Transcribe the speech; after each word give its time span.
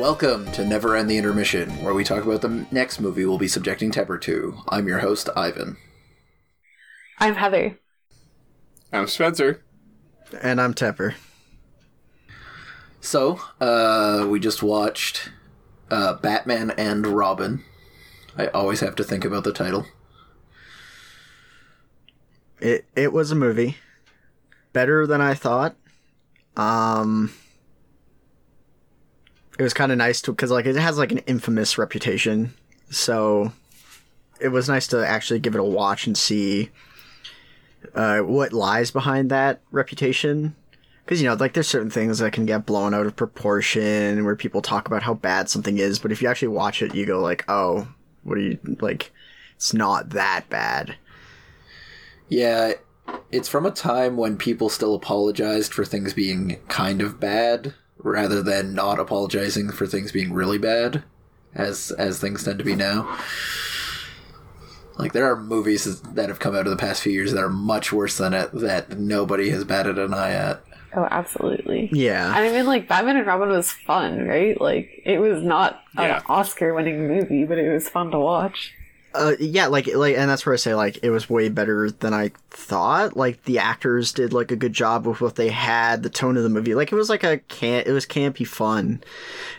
Welcome 0.00 0.50
to 0.52 0.64
Never 0.64 0.96
End 0.96 1.10
the 1.10 1.18
Intermission, 1.18 1.68
where 1.84 1.92
we 1.92 2.04
talk 2.04 2.24
about 2.24 2.40
the 2.40 2.66
next 2.70 3.00
movie 3.00 3.26
we'll 3.26 3.36
be 3.36 3.46
subjecting 3.46 3.92
Tepper 3.92 4.18
to. 4.22 4.56
I'm 4.66 4.88
your 4.88 5.00
host, 5.00 5.28
Ivan. 5.36 5.76
I'm 7.18 7.34
Heather. 7.34 7.78
I'm 8.94 9.06
Spencer. 9.08 9.62
And 10.40 10.58
I'm 10.58 10.72
Tepper. 10.72 11.16
So, 13.02 13.42
uh, 13.60 14.26
we 14.26 14.40
just 14.40 14.62
watched 14.62 15.32
uh, 15.90 16.14
Batman 16.14 16.70
and 16.78 17.06
Robin. 17.06 17.62
I 18.38 18.46
always 18.46 18.80
have 18.80 18.96
to 18.96 19.04
think 19.04 19.26
about 19.26 19.44
the 19.44 19.52
title. 19.52 19.84
It 22.58 22.86
it 22.96 23.12
was 23.12 23.30
a 23.32 23.36
movie. 23.36 23.76
Better 24.72 25.06
than 25.06 25.20
I 25.20 25.34
thought. 25.34 25.76
Um 26.56 27.34
it 29.60 29.62
was 29.62 29.74
kind 29.74 29.92
of 29.92 29.98
nice 29.98 30.22
to 30.22 30.32
because 30.32 30.50
like 30.50 30.64
it 30.64 30.74
has 30.74 30.96
like 30.96 31.12
an 31.12 31.18
infamous 31.18 31.76
reputation. 31.76 32.54
So 32.88 33.52
it 34.40 34.48
was 34.48 34.70
nice 34.70 34.86
to 34.86 35.06
actually 35.06 35.38
give 35.38 35.54
it 35.54 35.60
a 35.60 35.64
watch 35.64 36.06
and 36.06 36.16
see 36.16 36.70
uh, 37.94 38.20
what 38.20 38.54
lies 38.54 38.90
behind 38.90 39.30
that 39.30 39.60
reputation. 39.70 40.56
Because 41.04 41.20
you 41.20 41.28
know 41.28 41.34
like 41.34 41.52
there's 41.52 41.68
certain 41.68 41.90
things 41.90 42.20
that 42.20 42.32
can 42.32 42.46
get 42.46 42.64
blown 42.64 42.94
out 42.94 43.04
of 43.04 43.16
proportion 43.16 44.24
where 44.24 44.34
people 44.34 44.62
talk 44.62 44.88
about 44.88 45.02
how 45.02 45.12
bad 45.12 45.50
something 45.50 45.76
is 45.76 45.98
but 45.98 46.12
if 46.12 46.22
you 46.22 46.28
actually 46.28 46.48
watch 46.48 46.82
it 46.82 46.94
you 46.94 47.04
go 47.04 47.20
like 47.20 47.44
oh 47.48 47.88
what 48.22 48.38
are 48.38 48.42
you 48.42 48.58
like 48.80 49.12
it's 49.56 49.74
not 49.74 50.10
that 50.10 50.48
bad. 50.48 50.96
Yeah, 52.30 52.74
it's 53.30 53.48
from 53.48 53.66
a 53.66 53.70
time 53.70 54.16
when 54.16 54.38
people 54.38 54.70
still 54.70 54.94
apologized 54.94 55.74
for 55.74 55.84
things 55.84 56.14
being 56.14 56.60
kind 56.68 57.02
of 57.02 57.20
bad 57.20 57.74
rather 58.02 58.42
than 58.42 58.74
not 58.74 58.98
apologizing 58.98 59.70
for 59.70 59.86
things 59.86 60.12
being 60.12 60.32
really 60.32 60.58
bad 60.58 61.02
as 61.54 61.90
as 61.92 62.20
things 62.20 62.44
tend 62.44 62.58
to 62.58 62.64
be 62.64 62.74
now. 62.76 63.18
Like 64.98 65.12
there 65.12 65.30
are 65.30 65.36
movies 65.36 66.00
that 66.02 66.28
have 66.28 66.38
come 66.38 66.54
out 66.54 66.66
in 66.66 66.70
the 66.70 66.76
past 66.76 67.02
few 67.02 67.12
years 67.12 67.32
that 67.32 67.42
are 67.42 67.48
much 67.48 67.92
worse 67.92 68.18
than 68.18 68.34
it 68.34 68.50
that 68.52 68.98
nobody 68.98 69.50
has 69.50 69.64
batted 69.64 69.98
an 69.98 70.12
eye 70.12 70.32
at. 70.32 70.62
Oh, 70.94 71.06
absolutely. 71.10 71.88
yeah 71.92 72.26
And 72.36 72.44
I 72.44 72.50
mean, 72.50 72.66
like, 72.66 72.88
Batman 72.88 73.16
and 73.16 73.24
Robin 73.26 73.48
was 73.48 73.70
fun, 73.70 74.26
right? 74.26 74.60
Like, 74.60 74.90
it 75.04 75.20
was 75.20 75.40
not 75.40 75.80
Yeah. 75.96 76.16
an 76.18 76.22
Oscar 76.28 76.74
winning 76.74 77.06
movie, 77.06 77.44
but 77.44 77.58
it 77.58 77.72
was 77.72 77.88
fun 77.88 78.10
to 78.10 78.18
watch. 78.18 78.74
Uh, 79.12 79.34
yeah, 79.40 79.66
like 79.66 79.88
like, 79.92 80.16
and 80.16 80.30
that's 80.30 80.46
where 80.46 80.52
I 80.52 80.56
say 80.56 80.74
like 80.74 81.00
it 81.02 81.10
was 81.10 81.28
way 81.28 81.48
better 81.48 81.90
than 81.90 82.14
I 82.14 82.30
thought. 82.50 83.16
Like 83.16 83.42
the 83.44 83.58
actors 83.58 84.12
did 84.12 84.32
like 84.32 84.52
a 84.52 84.56
good 84.56 84.72
job 84.72 85.06
with 85.06 85.20
what 85.20 85.34
they 85.34 85.48
had, 85.48 86.02
the 86.02 86.10
tone 86.10 86.36
of 86.36 86.44
the 86.44 86.48
movie. 86.48 86.74
Like 86.74 86.92
it 86.92 86.96
was 86.96 87.08
like 87.08 87.24
a 87.24 87.38
can, 87.38 87.82
it 87.86 87.90
was 87.90 88.06
campy 88.06 88.46
fun. 88.46 89.02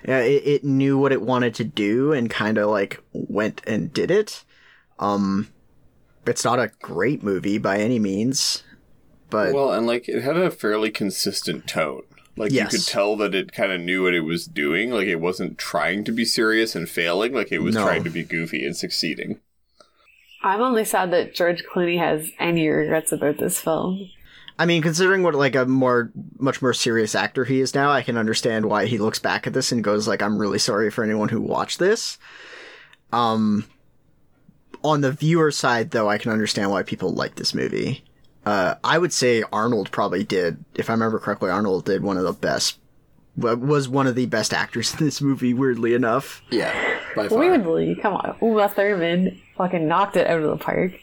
Uh, 0.08 0.14
it, 0.14 0.48
it 0.48 0.64
knew 0.64 0.98
what 0.98 1.12
it 1.12 1.22
wanted 1.22 1.54
to 1.56 1.66
do 1.66 2.14
and 2.14 2.30
kind 2.30 2.58
of 2.58 2.70
like 2.70 3.04
went 3.12 3.62
and 3.68 3.92
did 3.92 4.10
it. 4.10 4.46
Um, 5.00 5.50
it's 6.26 6.46
not 6.46 6.60
a 6.60 6.72
great 6.82 7.22
movie 7.22 7.58
by 7.58 7.80
any 7.80 8.00
means, 8.00 8.64
but 9.30 9.54
Well, 9.54 9.74
and 9.74 9.86
like 9.86 10.08
it 10.08 10.22
had 10.22 10.38
a 10.38 10.50
fairly 10.50 10.92
consistent 10.92 11.68
tone. 11.68 12.04
Like 12.38 12.52
Yes. 12.52 12.72
you 12.72 12.80
could 12.80 12.88
tell 12.88 13.16
that 13.18 13.36
it 13.36 13.52
kind 13.52 13.72
of 13.72 13.82
knew 13.82 14.04
what 14.04 14.14
it 14.14 14.22
was 14.22 14.46
doing. 14.46 14.92
Like 14.92 15.08
it 15.08 15.18
wasn't 15.18 15.58
trying 15.58 16.04
to 16.06 16.12
be 16.12 16.26
serious 16.26 16.76
and 16.76 16.88
failing. 16.90 17.34
Like 17.34 17.52
it 17.52 17.60
was 17.60 17.76
No. 17.76 17.84
trying 17.84 18.04
to 18.04 18.10
be 18.10 18.24
goofy 18.24 18.66
and 18.66 18.76
succeeding. 18.76 19.40
I'm 20.44 20.62
only 20.62 20.86
sad 20.86 21.12
that 21.12 21.36
George 21.36 21.64
Clooney 21.72 22.00
has 22.00 22.30
any 22.40 22.68
regrets 22.68 23.12
about 23.12 23.38
this 23.38 23.59
film. 23.59 24.09
I 24.58 24.66
mean, 24.66 24.82
considering 24.82 25.24
what 25.24 25.36
like 25.36 25.56
a 25.56 25.66
more 25.66 26.12
much 26.40 26.62
more 26.62 26.74
serious 26.74 27.16
actor 27.16 27.46
he 27.46 27.62
is 27.62 27.74
now, 27.75 27.92
I 27.92 28.02
can 28.02 28.18
understand 28.18 28.66
why 28.66 28.86
he 28.86 28.98
looks 28.98 29.19
back 29.19 29.46
at 29.48 29.53
this 29.53 29.72
and 29.72 29.84
goes 29.84 30.08
like, 30.08 30.22
"I'm 30.22 30.38
really 30.38 30.59
sorry 30.59 30.90
for 30.92 31.03
anyone 31.03 31.30
who 31.30 31.42
watched 31.42 31.80
this." 31.80 32.18
Um, 33.12 33.66
on 34.84 35.02
the 35.02 35.12
viewer 35.12 35.52
side, 35.52 35.92
though, 35.92 36.09
I 36.09 36.18
can 36.18 36.31
understand 36.31 36.72
why 36.72 36.84
people 36.84 37.13
like 37.13 37.36
this 37.36 37.53
movie. 37.53 38.03
Uh, 38.46 38.75
I 38.84 38.97
would 38.97 39.13
say 39.13 39.44
Arnold 39.53 39.91
probably 39.91 40.24
did, 40.24 40.63
if 40.75 40.90
I 40.90 40.94
remember 40.94 41.19
correctly, 41.19 41.50
Arnold 41.50 41.85
did 41.85 42.02
one 42.03 42.18
of 42.18 42.24
the 42.24 42.34
best, 42.34 42.79
was 43.38 43.88
one 43.88 44.07
of 44.07 44.16
the 44.16 44.25
best 44.25 44.53
actors 44.53 44.94
in 44.94 45.06
this 45.06 45.22
movie. 45.22 45.53
Weirdly 45.53 45.94
enough, 45.94 46.41
Yeah, 46.50 46.74
by 47.16 47.28
far. 47.28 47.38
Weirdly, 47.38 47.96
come 48.01 48.13
on. 48.16 48.35
Uma 48.41 48.68
Thurman 48.68 49.40
fucking 49.57 49.88
knocked 49.88 50.18
it 50.18 50.28
out 50.28 50.41
of 50.41 50.50
the 50.50 50.57
park. 50.63 50.94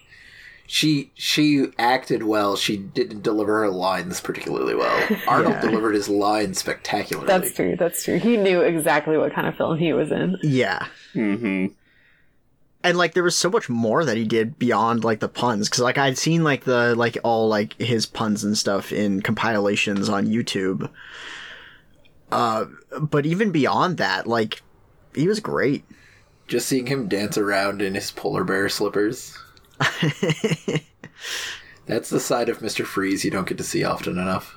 She 0.71 1.11
she 1.15 1.69
acted 1.79 2.25
well. 2.25 2.55
She 2.57 2.77
didn't 2.77 3.23
deliver 3.23 3.61
her 3.61 3.71
lines 3.71 4.21
particularly 4.21 4.75
well. 4.75 5.09
Arnold 5.29 5.55
Yeah. 5.55 5.61
delivered 5.63 5.95
his 5.95 6.11
lines 6.11 6.59
spectacularly. 6.59 7.27
That's 7.29 7.55
true, 7.55 7.75
that's 7.77 8.05
true. 8.05 8.19
He 8.19 8.37
knew 8.37 8.61
exactly 8.61 9.17
what 9.17 9.33
kind 9.33 9.47
of 9.47 9.57
film 9.57 9.79
he 9.79 9.93
was 9.95 10.11
in. 10.13 10.37
yeah. 10.43 10.87
hmm 11.15 11.67
and 12.89 12.99
like 12.99 13.15
there 13.15 13.23
was 13.23 13.37
so 13.37 13.51
much 13.51 13.69
more 13.69 14.05
that 14.05 14.17
he 14.17 14.25
did 14.25 14.59
beyond 14.59 15.05
like 15.05 15.21
the 15.21 15.29
puns 15.29 15.69
because 15.69 15.81
like 15.81 15.99
i'd 15.99 16.19
seen 16.19 16.43
like 16.43 16.65
the 16.65 16.95
like 16.97 17.17
all 17.23 17.49
like 17.49 17.75
his 17.81 18.07
puns 18.07 18.43
and 18.45 18.57
stuff 18.59 18.93
in 18.93 19.21
compilations 19.23 20.09
on 20.09 20.27
youtube 20.27 20.89
uh 22.33 22.65
but 23.01 23.27
even 23.27 23.51
beyond 23.53 23.99
that 23.99 24.27
like 24.27 24.63
he 25.15 25.29
was 25.29 25.41
great 25.41 25.85
Just 26.47 26.67
seeing 26.69 26.87
him 26.87 27.09
dance 27.09 27.37
around 27.39 27.83
in 27.83 27.95
his 27.95 28.11
polar 28.11 28.43
bear 28.45 28.69
slippers. 28.69 29.37
That's 31.87 32.11
the 32.11 32.21
side 32.21 32.49
of 32.49 32.59
Mr. 32.59 32.85
Freeze 32.85 33.25
you 33.25 33.31
don't 33.31 33.49
get 33.49 33.59
to 33.59 33.65
see 33.65 33.85
often 33.85 34.19
enough. 34.19 34.55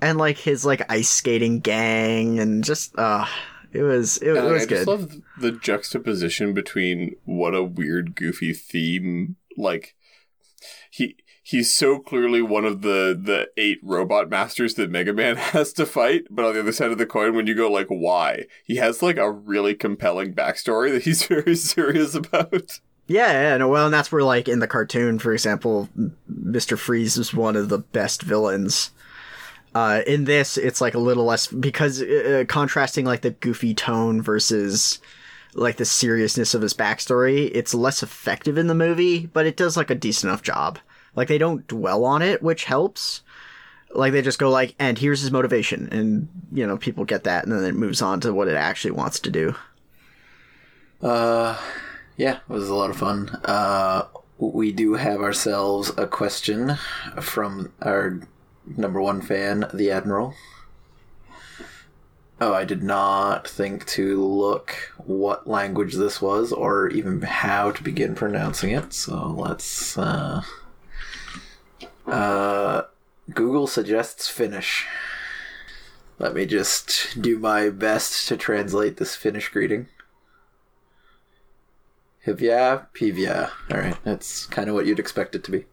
and 0.00 0.18
like 0.18 0.38
his 0.38 0.64
like 0.64 0.90
ice 0.90 1.08
skating 1.08 1.60
gang 1.60 2.38
and 2.38 2.62
just 2.64 2.96
uh 2.98 3.26
it 3.72 3.82
was 3.82 4.18
it, 4.18 4.28
And, 4.28 4.46
it 4.46 4.52
was 4.52 4.62
I 4.62 4.66
good 4.66 4.74
just 4.76 4.88
love 4.88 5.16
the 5.40 5.52
juxtaposition 5.52 6.54
between 6.54 7.16
what 7.24 7.54
a 7.54 7.62
weird, 7.62 8.14
goofy 8.14 8.52
theme. 8.52 9.36
Like 9.56 9.94
he 10.90 11.16
he's 11.42 11.74
so 11.74 11.98
clearly 11.98 12.42
one 12.42 12.64
of 12.64 12.82
the 12.82 13.18
the 13.20 13.48
eight 13.56 13.78
robot 13.82 14.28
masters 14.28 14.74
that 14.74 14.90
Mega 14.90 15.12
Man 15.12 15.36
has 15.36 15.72
to 15.74 15.86
fight. 15.86 16.24
But 16.30 16.44
on 16.44 16.54
the 16.54 16.60
other 16.60 16.72
side 16.72 16.90
of 16.90 16.98
the 16.98 17.06
coin, 17.06 17.34
when 17.34 17.46
you 17.46 17.54
go 17.54 17.70
like, 17.70 17.88
why? 17.88 18.44
He 18.64 18.76
has 18.76 19.02
like 19.02 19.16
a 19.16 19.30
really 19.30 19.74
compelling 19.74 20.34
backstory 20.34 20.90
that 20.92 21.02
he's 21.02 21.22
very 21.26 21.56
serious 21.56 22.14
about. 22.14 22.80
Yeah, 23.10 23.32
yeah, 23.32 23.56
no, 23.56 23.68
well, 23.68 23.86
and 23.86 23.94
that's 23.94 24.12
where, 24.12 24.22
like, 24.22 24.48
in 24.48 24.58
the 24.58 24.66
cartoon, 24.66 25.18
for 25.18 25.32
example, 25.32 25.88
Mr. 26.30 26.78
Freeze 26.78 27.16
is 27.16 27.32
one 27.32 27.56
of 27.56 27.70
the 27.70 27.78
best 27.78 28.20
villains. 28.20 28.90
Uh, 29.74 30.02
in 30.06 30.24
this, 30.24 30.56
it's 30.56 30.80
like 30.80 30.94
a 30.94 30.98
little 30.98 31.24
less 31.24 31.46
because 31.46 32.02
uh, 32.02 32.44
contrasting 32.48 33.04
like 33.04 33.20
the 33.20 33.30
goofy 33.30 33.74
tone 33.74 34.22
versus 34.22 34.98
like 35.54 35.76
the 35.76 35.84
seriousness 35.84 36.54
of 36.54 36.62
his 36.62 36.74
backstory, 36.74 37.50
it's 37.52 37.74
less 37.74 38.02
effective 38.02 38.58
in 38.58 38.66
the 38.66 38.74
movie, 38.74 39.26
but 39.26 39.46
it 39.46 39.56
does 39.56 39.76
like 39.76 39.90
a 39.90 39.94
decent 39.94 40.30
enough 40.30 40.42
job. 40.42 40.78
Like 41.14 41.28
they 41.28 41.38
don't 41.38 41.66
dwell 41.66 42.04
on 42.04 42.22
it, 42.22 42.42
which 42.42 42.64
helps. 42.64 43.22
Like 43.90 44.12
they 44.12 44.22
just 44.22 44.38
go 44.38 44.50
like, 44.50 44.74
and 44.78 44.98
here's 44.98 45.20
his 45.20 45.30
motivation, 45.30 45.88
and 45.90 46.28
you 46.52 46.66
know 46.66 46.76
people 46.76 47.04
get 47.04 47.24
that, 47.24 47.44
and 47.44 47.52
then 47.52 47.64
it 47.64 47.74
moves 47.74 48.02
on 48.02 48.20
to 48.20 48.34
what 48.34 48.48
it 48.48 48.56
actually 48.56 48.90
wants 48.90 49.18
to 49.20 49.30
do. 49.30 49.54
Uh, 51.00 51.58
yeah, 52.16 52.36
it 52.36 52.52
was 52.52 52.68
a 52.68 52.74
lot 52.74 52.90
of 52.90 52.96
fun. 52.96 53.28
Uh, 53.44 54.04
we 54.38 54.72
do 54.72 54.94
have 54.94 55.20
ourselves 55.20 55.90
a 55.96 56.06
question 56.06 56.76
from 57.20 57.72
our 57.80 58.20
number 58.76 59.00
one 59.00 59.20
fan, 59.20 59.68
the 59.72 59.90
Admiral. 59.90 60.34
Oh, 62.40 62.54
I 62.54 62.64
did 62.64 62.84
not 62.84 63.48
think 63.48 63.84
to 63.86 64.24
look 64.24 64.92
what 64.96 65.48
language 65.48 65.94
this 65.94 66.22
was 66.22 66.52
or 66.52 66.88
even 66.88 67.20
how 67.22 67.72
to 67.72 67.82
begin 67.82 68.14
pronouncing 68.14 68.70
it. 68.70 68.92
So 68.92 69.34
let's. 69.36 69.98
Uh, 69.98 70.42
uh, 72.06 72.82
Google 73.34 73.66
suggests 73.66 74.28
Finnish. 74.28 74.86
Let 76.20 76.34
me 76.34 76.46
just 76.46 77.20
do 77.20 77.38
my 77.38 77.70
best 77.70 78.28
to 78.28 78.36
translate 78.36 78.96
this 78.96 79.16
Finnish 79.16 79.48
greeting. 79.48 79.88
Hivya, 82.26 82.86
Pivya. 82.94 83.50
Alright, 83.70 83.96
that's 84.04 84.46
kind 84.46 84.68
of 84.68 84.74
what 84.74 84.86
you'd 84.86 84.98
expect 84.98 85.34
it 85.34 85.42
to 85.44 85.50
be. 85.50 85.64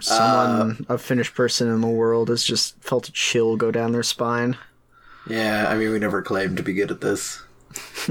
Someone, 0.00 0.86
a 0.88 0.98
Finnish 0.98 1.34
person 1.34 1.68
in 1.68 1.80
the 1.80 1.88
world, 1.88 2.28
has 2.28 2.44
just 2.44 2.82
felt 2.82 3.08
a 3.08 3.12
chill 3.12 3.56
go 3.56 3.70
down 3.70 3.92
their 3.92 4.02
spine. 4.02 4.56
Yeah, 5.28 5.66
I 5.68 5.76
mean, 5.76 5.92
we 5.92 5.98
never 5.98 6.22
claimed 6.22 6.56
to 6.56 6.62
be 6.62 6.72
good 6.72 6.90
at 6.90 7.00
this. 7.00 7.42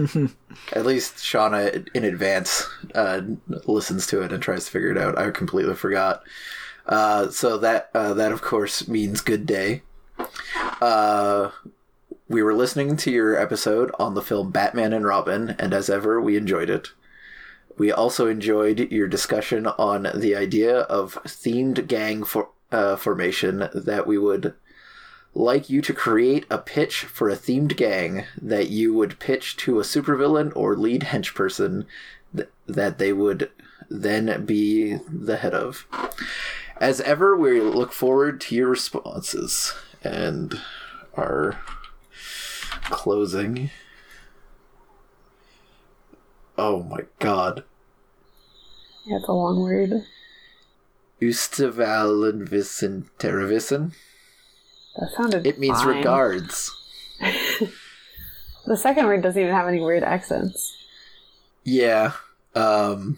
at 0.73 0.85
least 0.85 1.17
Shauna, 1.17 1.87
in 1.93 2.03
advance, 2.03 2.67
uh, 2.95 3.21
listens 3.65 4.07
to 4.07 4.21
it 4.21 4.31
and 4.31 4.41
tries 4.41 4.65
to 4.65 4.71
figure 4.71 4.91
it 4.91 4.97
out. 4.97 5.17
I 5.17 5.29
completely 5.31 5.75
forgot. 5.75 6.23
Uh, 6.85 7.29
so 7.29 7.57
that 7.57 7.89
uh, 7.93 8.13
that 8.15 8.31
of 8.31 8.41
course 8.41 8.87
means 8.87 9.21
good 9.21 9.45
day. 9.45 9.83
Uh, 10.81 11.51
we 12.27 12.41
were 12.41 12.53
listening 12.53 12.95
to 12.97 13.11
your 13.11 13.39
episode 13.39 13.91
on 13.99 14.13
the 14.15 14.21
film 14.21 14.51
Batman 14.51 14.93
and 14.93 15.05
Robin, 15.05 15.55
and 15.59 15.73
as 15.73 15.89
ever, 15.89 16.19
we 16.19 16.37
enjoyed 16.37 16.69
it. 16.69 16.89
We 17.81 17.91
also 17.91 18.27
enjoyed 18.27 18.91
your 18.91 19.07
discussion 19.07 19.65
on 19.65 20.07
the 20.13 20.35
idea 20.35 20.81
of 20.81 21.15
themed 21.25 21.87
gang 21.87 22.23
for, 22.23 22.49
uh, 22.71 22.95
formation 22.95 23.69
that 23.73 24.05
we 24.05 24.19
would 24.19 24.53
like 25.33 25.67
you 25.67 25.81
to 25.81 25.91
create 25.91 26.45
a 26.51 26.59
pitch 26.59 27.05
for 27.05 27.27
a 27.27 27.35
themed 27.35 27.75
gang 27.75 28.25
that 28.39 28.69
you 28.69 28.93
would 28.93 29.17
pitch 29.17 29.57
to 29.65 29.79
a 29.79 29.83
supervillain 29.83 30.55
or 30.55 30.75
lead 30.75 31.05
henchperson 31.05 31.87
th- 32.35 32.49
that 32.67 32.99
they 32.99 33.11
would 33.11 33.49
then 33.89 34.45
be 34.45 34.99
the 35.11 35.37
head 35.37 35.55
of. 35.55 35.87
As 36.77 37.01
ever, 37.01 37.35
we 37.35 37.61
look 37.61 37.93
forward 37.93 38.39
to 38.41 38.55
your 38.55 38.69
responses 38.69 39.73
and 40.03 40.61
our 41.17 41.59
closing. 42.91 43.71
Oh 46.59 46.83
my 46.83 47.05
god. 47.17 47.63
Yeah, 49.05 49.17
it's 49.17 49.27
a 49.27 49.33
long 49.33 49.61
word. 49.61 50.05
Ustavalenvissen 51.21 53.05
Terravissen? 53.19 53.93
That 54.97 55.11
sounded. 55.15 55.45
It 55.45 55.59
means 55.59 55.81
fine. 55.81 55.97
regards. 55.97 56.71
The 58.65 58.77
second 58.77 59.07
word 59.07 59.23
doesn't 59.23 59.41
even 59.41 59.53
have 59.53 59.67
any 59.67 59.79
weird 59.79 60.03
accents. 60.03 60.77
Yeah. 61.63 62.13
Um. 62.55 63.17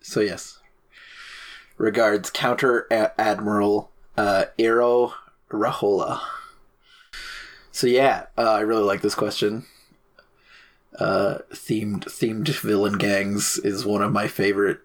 So 0.00 0.20
yes. 0.20 0.58
Regards, 1.76 2.30
Counter 2.30 2.86
Admiral 2.90 3.90
uh, 4.16 4.46
Aero 4.58 5.14
Rahola. 5.50 6.20
So 7.70 7.86
yeah, 7.86 8.26
uh, 8.36 8.52
I 8.52 8.60
really 8.60 8.82
like 8.82 9.00
this 9.00 9.14
question. 9.14 9.64
Uh, 10.98 11.38
themed 11.52 12.04
themed 12.04 12.48
villain 12.60 12.98
gangs 12.98 13.58
is 13.58 13.84
one 13.86 14.02
of 14.02 14.12
my 14.12 14.26
favorite 14.28 14.80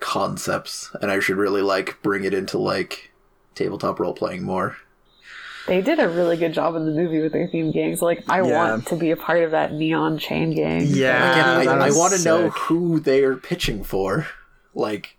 concepts, 0.00 0.90
and 1.00 1.10
I 1.10 1.20
should 1.20 1.36
really 1.36 1.62
like 1.62 1.98
bring 2.02 2.24
it 2.24 2.34
into 2.34 2.58
like 2.58 3.10
tabletop 3.54 4.00
role 4.00 4.14
playing 4.14 4.42
more. 4.42 4.76
They 5.66 5.80
did 5.82 5.98
a 5.98 6.08
really 6.08 6.36
good 6.36 6.52
job 6.54 6.76
in 6.76 6.84
the 6.86 6.92
movie 6.92 7.20
with 7.20 7.32
their 7.32 7.48
theme 7.48 7.72
gangs. 7.72 8.00
Like, 8.00 8.22
I 8.28 8.40
Yeah. 8.40 8.54
want 8.54 8.86
to 8.86 8.96
be 8.96 9.10
a 9.10 9.16
part 9.16 9.42
of 9.42 9.50
that 9.50 9.72
neon 9.72 10.16
chain 10.16 10.54
gang. 10.54 10.82
Yeah. 10.86 11.32
Again, 11.58 11.68
Ah, 11.78 11.82
I, 11.82 11.88
I 11.88 11.90
want 11.90 12.14
to 12.14 12.22
know 12.24 12.50
who 12.50 13.00
they're 13.00 13.34
pitching 13.36 13.82
for. 13.82 14.28
Like, 14.74 15.16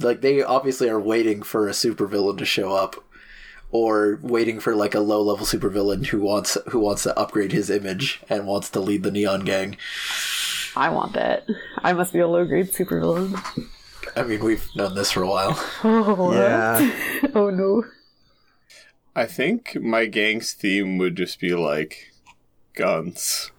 like 0.00 0.22
they 0.22 0.42
obviously 0.42 0.88
are 0.88 0.98
waiting 1.00 1.42
for 1.42 1.68
a 1.68 1.72
supervillain 1.72 2.38
to 2.38 2.46
show 2.46 2.72
up, 2.72 2.96
or 3.70 4.18
waiting 4.22 4.60
for 4.60 4.74
like 4.74 4.94
a 4.94 5.00
low 5.00 5.22
level 5.22 5.46
supervillain 5.46 6.06
who 6.06 6.20
wants 6.20 6.56
who 6.68 6.78
wants 6.78 7.02
to 7.04 7.18
upgrade 7.18 7.52
his 7.52 7.70
image 7.70 8.22
and 8.28 8.46
wants 8.46 8.70
to 8.70 8.80
lead 8.80 9.02
the 9.02 9.10
Neon 9.10 9.40
Gang. 9.40 9.76
I 10.76 10.90
want 10.90 11.14
that. 11.14 11.46
I 11.78 11.92
must 11.92 12.12
be 12.12 12.20
a 12.20 12.28
low 12.28 12.44
grade 12.44 12.72
supervillain. 12.72 13.40
I 14.14 14.22
mean, 14.22 14.44
we've 14.44 14.68
known 14.76 14.94
this 14.94 15.10
for 15.10 15.22
a 15.22 15.28
while. 15.28 15.58
Oh. 15.84 16.32
Yeah. 16.32 17.28
oh 17.34 17.50
no. 17.50 17.84
I 19.14 19.24
think 19.26 19.76
my 19.80 20.06
gang's 20.06 20.52
theme 20.52 20.98
would 20.98 21.16
just 21.16 21.40
be 21.40 21.54
like 21.54 22.12
guns. 22.74 23.50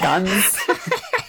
Guns? 0.00 0.58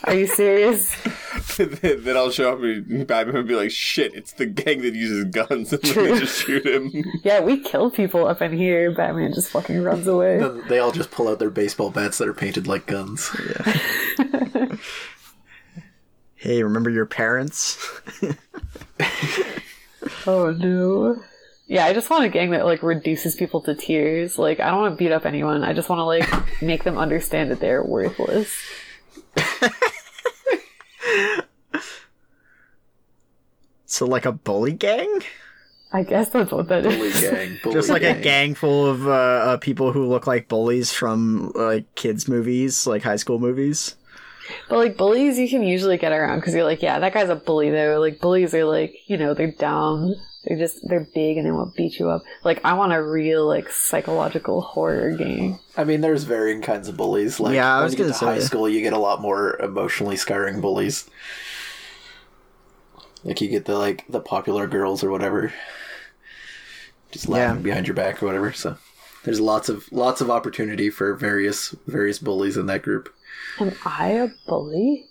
Are 0.06 0.16
you 0.16 0.28
serious? 0.28 0.96
then 1.58 2.18
I'll 2.18 2.32
show 2.32 2.54
up 2.54 2.60
and 2.60 3.08
Batman 3.08 3.36
would 3.36 3.48
be 3.48 3.56
like, 3.56 3.72
"Shit, 3.72 4.14
it's 4.14 4.34
the 4.34 4.46
gang 4.46 4.82
that 4.82 4.94
uses 4.94 5.26
guns," 5.26 5.74
and 5.74 5.82
then 5.82 6.12
they 6.12 6.20
just 6.20 6.44
shoot 6.44 6.66
him. 6.66 6.92
Yeah, 7.24 7.40
we 7.42 7.60
kill 7.60 7.90
people 7.90 8.28
up 8.28 8.42
in 8.42 8.58
here. 8.58 8.92
Batman 8.92 9.34
just 9.34 9.52
fucking 9.52 9.82
runs 9.82 10.08
away. 10.08 10.40
Then 10.40 10.64
they 10.68 10.80
all 10.80 10.92
just 10.92 11.12
pull 11.12 11.28
out 11.28 11.40
their 11.40 11.50
baseball 11.50 11.90
bats 11.90 12.18
that 12.18 12.28
are 12.28 12.34
painted 12.34 12.68
like 12.68 12.86
guns. 12.86 13.30
Yeah. 13.48 14.76
Hey, 16.36 16.62
remember 16.62 16.90
your 16.90 17.06
parents? 17.06 17.78
Oh 20.28 20.52
no. 20.52 21.22
Yeah, 21.68 21.86
I 21.86 21.94
just 21.94 22.10
want 22.10 22.26
a 22.26 22.30
gang 22.30 22.52
that 22.52 22.66
like 22.66 22.84
reduces 22.84 23.36
people 23.36 23.62
to 23.62 23.74
tears. 23.76 24.38
Like, 24.38 24.60
I 24.60 24.70
don't 24.70 24.82
want 24.82 24.94
to 24.94 24.98
beat 24.98 25.14
up 25.14 25.26
anyone. 25.26 25.64
I 25.64 25.72
just 25.74 25.88
want 25.88 26.00
to 26.00 26.04
like 26.04 26.62
make 26.62 26.84
them 26.84 26.98
understand 26.98 27.52
that 27.52 27.62
they're 27.62 27.84
worthless. 27.84 28.54
So 33.86 34.06
like 34.06 34.26
a 34.26 34.32
bully 34.32 34.74
gang? 34.74 35.22
I 35.92 36.02
guess 36.04 36.30
that's 36.30 36.52
what 36.52 36.68
that 36.70 36.84
Bully 36.84 37.10
is. 37.10 37.22
gang. 37.22 37.60
Bully 37.64 37.76
Just 37.76 37.90
like 37.90 38.02
a 38.02 38.14
gang. 38.14 38.22
gang 38.22 38.56
full 38.56 38.88
of 38.88 39.08
uh, 39.08 39.12
uh, 39.12 39.58
people 39.58 39.92
who 39.92 40.08
look 40.08 40.26
like 40.26 40.48
bullies 40.48 40.92
from 40.92 41.52
like 41.54 41.94
kids 41.94 42.28
movies, 42.28 42.88
like 42.88 43.04
high 43.04 43.18
school 43.18 43.38
movies. 43.38 43.96
But 44.68 44.78
like 44.78 44.98
bullies, 44.98 45.38
you 45.38 45.48
can 45.48 45.62
usually 45.62 45.98
get 45.98 46.12
around 46.12 46.40
because 46.40 46.56
you're 46.56 46.64
like, 46.64 46.82
yeah, 46.82 46.98
that 46.98 47.14
guy's 47.14 47.30
a 47.30 47.36
bully 47.36 47.70
though. 47.70 48.00
Like 48.00 48.20
bullies 48.20 48.56
are 48.56 48.66
like, 48.66 48.96
you 49.06 49.18
know, 49.18 49.36
they're 49.36 49.52
dumb. 49.52 50.16
They're 50.46 50.58
just 50.58 50.86
they're 50.88 51.08
big 51.16 51.38
and 51.38 51.46
they 51.46 51.52
won't 51.52 51.74
beat 51.76 52.00
you 52.00 52.10
up. 52.10 52.24
Like 52.44 52.60
I 52.66 52.74
want 52.74 52.92
a 52.92 53.02
real 53.02 53.48
like 53.48 53.70
psychological 53.70 54.60
horror 54.62 55.12
game. 55.16 55.60
I 55.78 55.86
mean, 55.86 56.02
there's 56.02 56.26
varying 56.26 56.62
kinds 56.62 56.90
of 56.90 56.98
bullies. 56.98 57.40
Like, 57.40 57.56
Yeah, 57.56 57.78
I 57.78 57.84
was 57.84 57.94
you 57.94 58.00
gonna 58.00 58.14
say. 58.14 58.26
high 58.26 58.40
school, 58.40 58.68
you 58.68 58.82
get 58.82 58.92
a 58.94 58.98
lot 59.00 59.22
more 59.22 59.56
emotionally 59.62 60.18
scarring 60.18 60.60
bullies. 60.60 61.10
Like, 63.24 63.40
you 63.40 63.48
get 63.48 63.66
the 63.66 63.78
like 63.78 64.06
the 64.10 64.20
popular 64.20 64.68
girls 64.68 65.02
or 65.04 65.10
whatever, 65.10 65.54
just 67.12 67.30
laughing 67.30 67.58
Yeah. 67.60 67.64
behind 67.64 67.88
your 67.88 67.96
back 67.96 68.22
or 68.22 68.26
whatever. 68.26 68.52
So, 68.52 68.76
there's 69.24 69.40
lots 69.40 69.70
of 69.70 69.90
lots 69.94 70.20
of 70.20 70.30
opportunity 70.30 70.90
for 70.90 71.14
various 71.16 71.74
various 71.88 72.20
bullies 72.20 72.58
in 72.58 72.66
that 72.66 72.82
group. 72.82 73.14
Am 73.62 73.74
I 73.86 74.10
a 74.10 74.28
bully? 74.46 75.06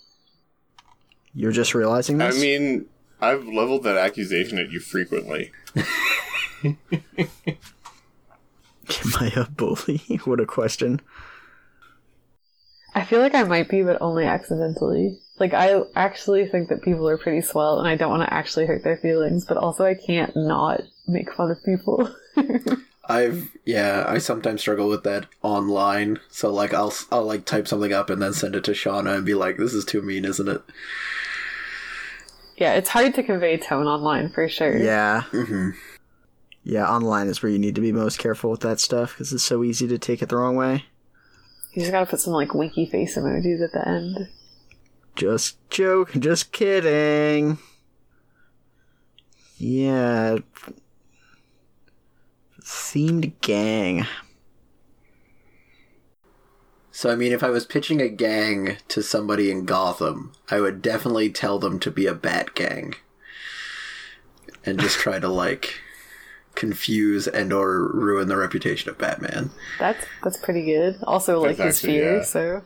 You're 1.34 1.52
just 1.52 1.74
realizing 1.74 2.18
this. 2.18 2.36
I 2.36 2.38
mean, 2.38 2.84
I've 3.22 3.46
leveled 3.46 3.84
that 3.84 3.96
accusation 3.96 4.58
at 4.58 4.72
you 4.72 4.80
frequently. 4.80 5.52
Am 6.64 6.76
I 9.20 9.32
a 9.36 9.44
bully? 9.44 9.98
what 10.24 10.40
a 10.40 10.46
question. 10.46 11.00
I 12.96 13.04
feel 13.04 13.20
like 13.20 13.36
I 13.36 13.44
might 13.44 13.68
be, 13.68 13.82
but 13.82 14.02
only 14.02 14.24
accidentally. 14.24 15.20
Like 15.38 15.54
I 15.54 15.82
actually 15.94 16.46
think 16.46 16.68
that 16.68 16.82
people 16.82 17.08
are 17.08 17.16
pretty 17.16 17.40
swell, 17.42 17.78
and 17.78 17.86
I 17.86 17.94
don't 17.94 18.10
want 18.10 18.28
to 18.28 18.34
actually 18.34 18.66
hurt 18.66 18.82
their 18.82 18.98
feelings, 18.98 19.44
but 19.44 19.56
also 19.56 19.84
I 19.84 19.94
can't 19.94 20.34
not 20.34 20.82
make 21.06 21.32
fun 21.32 21.52
of 21.52 21.64
people. 21.64 22.12
I've 23.04 23.50
yeah, 23.64 24.04
I 24.06 24.18
sometimes 24.18 24.60
struggle 24.60 24.88
with 24.88 25.04
that 25.04 25.26
online. 25.42 26.18
So 26.28 26.52
like, 26.52 26.74
I'll 26.74 26.92
I'll 27.12 27.24
like 27.24 27.44
type 27.44 27.68
something 27.68 27.92
up 27.92 28.10
and 28.10 28.20
then 28.20 28.32
send 28.32 28.56
it 28.56 28.64
to 28.64 28.72
Shauna 28.72 29.16
and 29.16 29.24
be 29.24 29.34
like, 29.34 29.58
"This 29.58 29.74
is 29.74 29.84
too 29.84 30.02
mean, 30.02 30.24
isn't 30.24 30.48
it?" 30.48 30.62
Yeah, 32.56 32.74
it's 32.74 32.88
hard 32.88 33.14
to 33.14 33.22
convey 33.22 33.56
tone 33.56 33.86
online 33.86 34.30
for 34.30 34.48
sure. 34.48 34.76
Yeah. 34.76 35.22
hmm 35.22 35.70
Yeah, 36.64 36.88
online 36.88 37.28
is 37.28 37.42
where 37.42 37.50
you 37.50 37.58
need 37.58 37.74
to 37.74 37.80
be 37.80 37.92
most 37.92 38.18
careful 38.18 38.50
with 38.50 38.60
that 38.60 38.80
stuff 38.80 39.12
because 39.12 39.32
it's 39.32 39.44
so 39.44 39.64
easy 39.64 39.86
to 39.88 39.98
take 39.98 40.22
it 40.22 40.28
the 40.28 40.36
wrong 40.36 40.56
way. 40.56 40.84
You 41.72 41.80
just 41.80 41.92
gotta 41.92 42.06
put 42.06 42.20
some 42.20 42.34
like 42.34 42.54
winky 42.54 42.86
face 42.86 43.16
emojis 43.16 43.62
at 43.64 43.72
the 43.72 43.88
end. 43.88 44.28
Just 45.16 45.56
joke, 45.70 46.12
just 46.12 46.52
kidding. 46.52 47.58
Yeah. 49.58 50.38
Themed 52.60 53.32
gang. 53.40 54.06
So 56.94 57.10
I 57.10 57.16
mean, 57.16 57.32
if 57.32 57.42
I 57.42 57.48
was 57.50 57.64
pitching 57.64 58.00
a 58.02 58.08
gang 58.08 58.76
to 58.88 59.02
somebody 59.02 59.50
in 59.50 59.64
Gotham, 59.64 60.32
I 60.50 60.60
would 60.60 60.82
definitely 60.82 61.30
tell 61.30 61.58
them 61.58 61.78
to 61.80 61.90
be 61.90 62.06
a 62.06 62.14
bat 62.14 62.54
gang, 62.54 62.94
and 64.64 64.78
just 64.78 64.98
try 64.98 65.18
to 65.18 65.28
like 65.28 65.80
confuse 66.54 67.26
and 67.26 67.50
or 67.50 67.88
ruin 67.88 68.28
the 68.28 68.36
reputation 68.36 68.90
of 68.90 68.98
Batman. 68.98 69.50
That's 69.78 70.04
that's 70.22 70.36
pretty 70.36 70.64
good. 70.66 70.98
Also, 71.04 71.40
like 71.40 71.56
That's 71.56 71.80
his 71.80 71.88
actually, 71.88 71.98
fear. 71.98 72.16
yeah. 72.18 72.22
So 72.24 72.62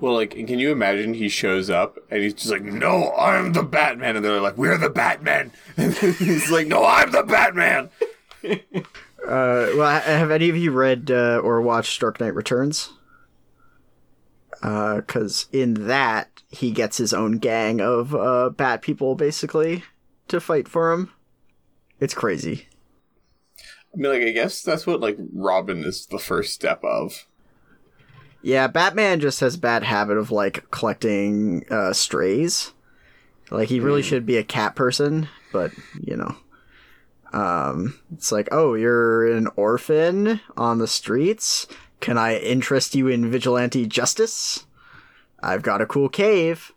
Well, 0.00 0.14
like, 0.14 0.30
can 0.30 0.58
you 0.58 0.72
imagine 0.72 1.12
he 1.12 1.28
shows 1.28 1.68
up 1.68 1.98
and 2.10 2.22
he's 2.22 2.32
just 2.32 2.50
like, 2.50 2.62
"No, 2.62 3.12
I'm 3.18 3.52
the 3.52 3.62
Batman," 3.62 4.16
and 4.16 4.24
they're 4.24 4.40
like, 4.40 4.56
"We're 4.56 4.78
the 4.78 4.88
Batman," 4.88 5.52
and 5.76 5.92
he's 5.92 6.50
like, 6.50 6.66
"No, 6.68 6.86
I'm 6.86 7.12
the 7.12 7.22
Batman." 7.22 7.90
Uh, 9.24 9.76
well, 9.76 10.00
have 10.00 10.30
any 10.30 10.48
of 10.48 10.56
you 10.56 10.70
read 10.70 11.10
uh, 11.10 11.40
or 11.42 11.60
watched 11.60 12.00
Dark 12.00 12.20
Knight 12.20 12.34
Returns? 12.34 12.92
Because 14.60 15.46
in 15.52 15.86
that, 15.86 16.42
he 16.50 16.70
gets 16.70 16.96
his 16.98 17.14
own 17.14 17.38
gang 17.38 17.80
of 17.80 18.14
uh, 18.14 18.50
bat 18.50 18.82
people, 18.82 19.14
basically, 19.14 19.84
to 20.28 20.40
fight 20.40 20.68
for 20.68 20.92
him. 20.92 21.12
It's 22.00 22.14
crazy. 22.14 22.66
I 23.92 23.96
mean, 23.96 24.12
like, 24.12 24.22
I 24.22 24.30
guess 24.30 24.62
that's 24.62 24.86
what 24.86 25.00
like 25.00 25.16
Robin 25.32 25.84
is 25.84 26.06
the 26.06 26.18
first 26.18 26.54
step 26.54 26.82
of. 26.84 27.26
Yeah, 28.42 28.68
Batman 28.68 29.20
just 29.20 29.40
has 29.40 29.56
a 29.56 29.58
bad 29.58 29.82
habit 29.82 30.16
of 30.16 30.30
like 30.30 30.70
collecting 30.70 31.64
uh, 31.70 31.92
strays. 31.92 32.72
Like 33.50 33.68
he 33.68 33.80
really 33.80 34.02
should 34.02 34.24
be 34.24 34.36
a 34.36 34.44
cat 34.44 34.76
person, 34.76 35.28
but 35.52 35.72
you 36.00 36.16
know, 36.16 36.36
um, 37.32 37.98
it's 38.12 38.32
like, 38.32 38.48
oh, 38.50 38.74
you're 38.74 39.30
an 39.32 39.48
orphan 39.56 40.40
on 40.56 40.78
the 40.78 40.88
streets. 40.88 41.66
Can 42.00 42.16
I 42.18 42.38
interest 42.38 42.94
you 42.94 43.08
in 43.08 43.30
vigilante 43.30 43.86
justice? 43.86 44.66
I've 45.42 45.62
got 45.62 45.80
a 45.80 45.86
cool 45.86 46.08
cave. 46.08 46.72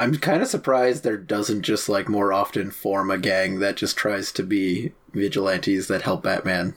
I'm 0.00 0.14
kind 0.16 0.42
of 0.42 0.48
surprised 0.48 1.02
there 1.02 1.16
doesn't 1.16 1.62
just 1.62 1.88
like 1.88 2.08
more 2.08 2.32
often 2.32 2.70
form 2.70 3.10
a 3.10 3.18
gang 3.18 3.58
that 3.58 3.76
just 3.76 3.96
tries 3.96 4.30
to 4.32 4.42
be 4.44 4.92
vigilantes 5.12 5.88
that 5.88 6.02
help 6.02 6.22
Batman 6.22 6.76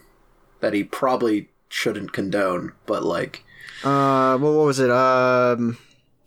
that 0.59 0.73
he 0.73 0.83
probably 0.83 1.49
shouldn't 1.69 2.13
condone, 2.13 2.73
but 2.85 3.03
like 3.03 3.43
Uh, 3.83 4.37
what, 4.37 4.53
what 4.53 4.65
was 4.65 4.79
it? 4.79 4.89
Um, 4.89 5.77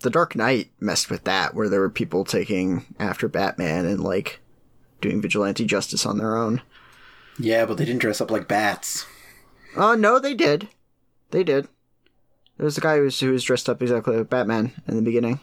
The 0.03 0.11
Dark 0.11 0.37
Knight 0.37 0.71
messed 0.81 1.11
with 1.11 1.25
that, 1.25 1.55
where 1.55 1.69
there 1.69 1.81
were 1.81 1.91
people 1.91 2.25
taking 2.25 2.85
after 2.99 3.27
Batman 3.29 3.87
and 3.87 4.01
like 4.01 4.41
doing 5.05 5.23
vigilante 5.23 5.65
justice 5.65 6.05
on 6.05 6.19
their 6.19 6.37
own. 6.37 6.61
yeah, 7.39 7.65
but 7.67 7.77
they 7.79 7.85
didn't 7.85 8.01
dress 8.01 8.21
up 8.21 8.31
like 8.31 8.49
bats. 8.49 9.07
Uh, 9.77 9.95
no, 9.97 10.19
they 10.19 10.35
did. 10.35 10.69
They 11.31 11.43
did. 11.45 11.69
There 12.57 12.65
was 12.65 12.79
a 12.79 12.81
guy 12.81 12.97
who 12.97 13.03
was, 13.05 13.19
who 13.19 13.33
was 13.33 13.43
dressed 13.45 13.69
up 13.69 13.83
exactly 13.83 14.17
like 14.17 14.31
Batman 14.31 14.73
in 14.87 14.97
the 14.97 15.03
beginning. 15.03 15.41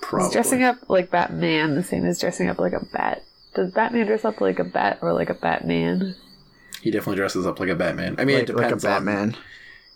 Probably. 0.00 0.28
Is 0.28 0.32
dressing 0.32 0.62
up 0.62 0.76
like 0.88 1.10
Batman 1.10 1.74
the 1.74 1.82
same 1.82 2.06
as 2.06 2.18
dressing 2.20 2.48
up 2.48 2.58
like 2.58 2.72
a 2.72 2.84
bat? 2.92 3.22
Does 3.54 3.70
Batman 3.72 4.06
dress 4.06 4.24
up 4.24 4.40
like 4.40 4.58
a 4.58 4.64
bat 4.64 4.98
or 5.02 5.12
like 5.12 5.28
a 5.28 5.34
Batman? 5.34 6.14
He 6.80 6.90
definitely 6.90 7.16
dresses 7.16 7.46
up 7.46 7.60
like 7.60 7.68
a 7.68 7.74
Batman. 7.74 8.14
I 8.18 8.24
mean, 8.24 8.38
Like, 8.38 8.48
it 8.48 8.56
like 8.56 8.66
a 8.66 8.76
depends 8.76 8.84
on. 8.84 8.90
Batman. 9.04 9.36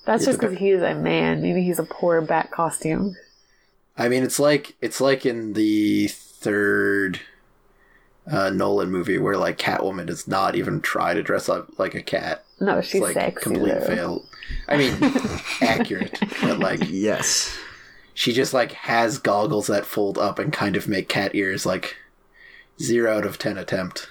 That's 0.04 0.24
It 0.24 0.26
just 0.26 0.38
because 0.40 0.52
dep- 0.52 0.60
he 0.60 0.70
is 0.70 0.82
a 0.82 0.94
man. 0.94 1.40
Maybe 1.40 1.62
he's 1.62 1.78
a 1.78 1.84
poor 1.84 2.20
bat 2.20 2.50
costume. 2.50 3.16
I 3.96 4.08
mean, 4.08 4.22
it's 4.24 4.38
like 4.40 4.74
it's 4.82 5.00
like 5.00 5.24
in 5.24 5.52
the 5.54 6.08
third 6.08 7.20
uh, 8.30 8.50
Nolan 8.50 8.90
movie 8.90 9.18
where 9.18 9.36
like 9.36 9.58
Catwoman 9.58 10.06
does 10.06 10.28
not 10.28 10.54
even 10.54 10.80
try 10.80 11.14
to 11.14 11.22
dress 11.22 11.48
up 11.48 11.78
like 11.78 11.94
a 11.94 12.02
cat. 12.02 12.44
No, 12.60 12.78
It's 12.78 12.88
she's 12.88 13.00
like 13.00 13.14
sexy 13.14 13.40
complete 13.42 13.74
though. 13.74 13.86
fail. 13.86 14.24
I 14.68 14.76
mean, 14.76 14.96
accurate, 15.60 16.18
but 16.42 16.58
like 16.58 16.80
Yes. 16.88 17.56
she 18.14 18.32
just 18.32 18.54
like 18.54 18.72
has 18.72 19.18
goggles 19.18 19.66
that 19.66 19.86
fold 19.86 20.18
up 20.18 20.38
and 20.38 20.52
kind 20.52 20.76
of 20.76 20.86
make 20.88 21.08
cat 21.08 21.34
ears. 21.34 21.66
Like 21.66 21.96
zero 22.80 23.16
out 23.16 23.26
of 23.26 23.38
ten 23.38 23.58
attempt. 23.58 24.08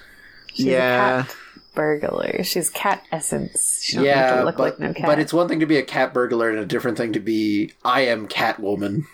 She's 0.52 0.66
Yeah. 0.66 1.20
a 1.20 1.22
cat 1.24 1.36
burglar. 1.74 2.42
She's 2.42 2.68
cat 2.68 3.02
essence. 3.10 3.80
She 3.82 3.98
yeah, 4.00 4.36
to 4.36 4.44
look 4.44 4.56
but, 4.58 4.62
like 4.62 4.78
no 4.78 4.92
cat. 4.92 5.06
but 5.06 5.18
it's 5.18 5.32
one 5.32 5.48
thing 5.48 5.60
to 5.60 5.66
be 5.66 5.78
a 5.78 5.82
cat 5.82 6.12
burglar 6.12 6.50
and 6.50 6.58
a 6.58 6.66
different 6.66 6.98
thing 6.98 7.14
to 7.14 7.20
be 7.20 7.72
I 7.84 8.02
am 8.02 8.28
Catwoman. 8.28 9.04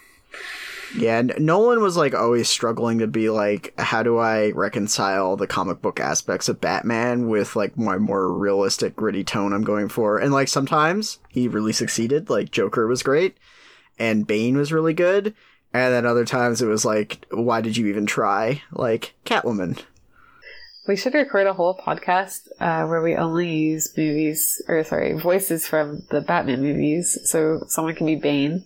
Yeah, 0.96 1.20
Nolan 1.20 1.82
was 1.82 1.96
like 1.96 2.14
always 2.14 2.48
struggling 2.48 2.98
to 3.00 3.06
be 3.06 3.28
like, 3.28 3.74
how 3.78 4.02
do 4.02 4.18
I 4.18 4.52
reconcile 4.52 5.36
the 5.36 5.46
comic 5.46 5.82
book 5.82 6.00
aspects 6.00 6.48
of 6.48 6.60
Batman 6.60 7.28
with 7.28 7.56
like 7.56 7.76
my 7.76 7.98
more 7.98 8.32
realistic, 8.32 8.96
gritty 8.96 9.22
tone 9.22 9.52
I'm 9.52 9.64
going 9.64 9.88
for? 9.88 10.18
And 10.18 10.32
like 10.32 10.48
sometimes 10.48 11.18
he 11.28 11.46
really 11.46 11.72
succeeded. 11.72 12.30
Like 12.30 12.50
Joker 12.50 12.86
was 12.86 13.02
great, 13.02 13.36
and 13.98 14.26
Bane 14.26 14.56
was 14.56 14.72
really 14.72 14.94
good. 14.94 15.34
And 15.74 15.92
then 15.92 16.06
other 16.06 16.24
times 16.24 16.62
it 16.62 16.66
was 16.66 16.84
like, 16.84 17.26
why 17.30 17.60
did 17.60 17.76
you 17.76 17.86
even 17.88 18.06
try? 18.06 18.62
Like 18.72 19.14
Catwoman. 19.26 19.82
We 20.86 20.96
should 20.96 21.12
record 21.12 21.46
a 21.46 21.52
whole 21.52 21.76
podcast 21.76 22.48
uh, 22.60 22.86
where 22.86 23.02
we 23.02 23.14
only 23.14 23.54
use 23.54 23.92
movies, 23.94 24.62
or 24.68 24.82
sorry, 24.84 25.12
voices 25.12 25.68
from 25.68 26.06
the 26.10 26.22
Batman 26.22 26.62
movies. 26.62 27.18
So 27.24 27.64
someone 27.68 27.94
can 27.94 28.06
be 28.06 28.16
Bane, 28.16 28.64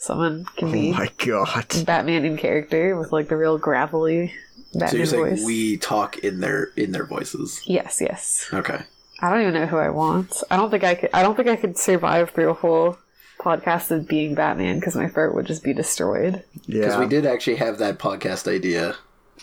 someone 0.00 0.44
can 0.56 0.68
Oh 0.68 0.72
be 0.72 0.92
my 0.92 1.10
god. 1.18 1.66
Batman 1.86 2.24
in 2.24 2.36
character 2.36 2.96
with 2.98 3.12
like 3.12 3.28
the 3.28 3.36
real 3.36 3.58
gravelly 3.58 4.32
So 4.72 4.80
Batman 4.80 4.96
you're 4.96 5.06
saying 5.06 5.26
voice. 5.36 5.44
we 5.44 5.76
talk 5.76 6.18
in 6.18 6.40
their 6.40 6.70
in 6.76 6.92
their 6.92 7.06
voices. 7.06 7.60
Yes, 7.66 8.00
yes. 8.00 8.48
Okay. 8.52 8.80
I 9.22 9.30
don't 9.30 9.42
even 9.42 9.54
know 9.54 9.66
who 9.66 9.76
I 9.76 9.90
want. 9.90 10.42
I 10.50 10.56
don't 10.56 10.70
think 10.70 10.82
I 10.82 10.94
could. 10.94 11.10
I 11.12 11.22
don't 11.22 11.36
think 11.36 11.48
I 11.48 11.56
could 11.56 11.76
survive 11.76 12.30
through 12.30 12.50
a 12.50 12.54
whole 12.54 12.96
podcast 13.38 13.90
of 13.90 14.08
being 14.08 14.34
Batman 14.34 14.80
because 14.80 14.96
my 14.96 15.08
throat 15.08 15.34
would 15.34 15.46
just 15.46 15.62
be 15.62 15.72
destroyed. 15.74 16.42
Yeah, 16.66 16.84
Because 16.86 16.98
we 16.98 17.06
did 17.06 17.26
actually 17.26 17.56
have 17.56 17.78
that 17.78 17.98
podcast 17.98 18.50
idea 18.50 18.96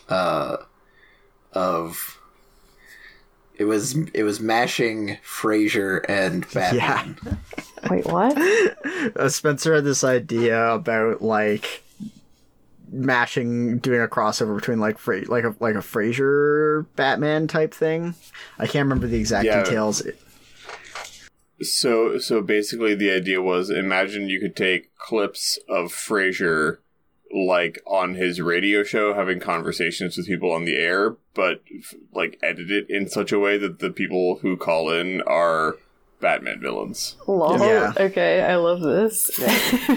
uh, 0.10 0.58
of 1.54 2.17
it 3.58 3.66
was 3.66 3.96
it 4.14 4.24
was 4.24 4.40
mashing 4.40 5.18
Frasier 5.26 6.04
and 6.08 6.46
Batman. 6.54 7.18
Yeah. 7.26 7.90
Wait, 7.90 8.06
what? 8.06 8.38
uh, 9.18 9.30
Spencer 9.30 9.76
had 9.76 9.84
this 9.84 10.04
idea 10.04 10.74
about 10.74 11.22
like 11.22 11.84
mashing, 12.90 13.80
doing 13.80 14.02
a 14.02 14.08
crossover 14.08 14.56
between 14.56 14.80
like 14.80 14.98
Fra- 14.98 15.26
like 15.28 15.44
a 15.44 15.56
like 15.60 15.76
a 15.76 15.80
Frasier 15.80 16.86
Batman 16.96 17.48
type 17.48 17.74
thing. 17.74 18.16
I 18.60 18.66
can't 18.68 18.86
remember 18.86 19.08
the 19.08 19.18
exact 19.20 19.46
Yeah. 19.46 19.64
details. 19.64 20.04
So 21.62 22.20
so 22.20 22.42
basically 22.42 22.94
the 22.96 23.12
idea 23.12 23.42
was 23.42 23.70
imagine 23.70 24.30
you 24.30 24.40
could 24.40 24.56
take 24.56 24.96
clips 24.96 25.58
of 25.68 25.92
Frasier 25.92 26.78
like 27.34 27.82
on 27.86 28.16
his 28.16 28.42
radio 28.42 28.84
show 28.84 29.14
having 29.14 29.40
conversations 29.40 30.18
with 30.18 30.28
people 30.28 30.52
on 30.52 30.66
the 30.66 30.76
air 30.76 31.16
but 31.34 31.62
like 32.14 32.40
edit 32.42 32.72
it 32.72 32.90
in 32.90 33.08
such 33.08 33.32
a 33.32 33.40
way 33.40 33.58
that 33.58 33.80
the 33.80 33.90
people 33.90 34.40
who 34.42 34.58
call 34.58 34.92
in 34.92 35.22
are 35.24 35.76
Batman 36.20 36.60
villains. 36.60 37.16
Lol. 37.28 37.60
Yeah. 37.60 37.94
Okay, 37.96 38.42
I 38.42 38.56
love 38.56 38.82
this. 38.82 39.30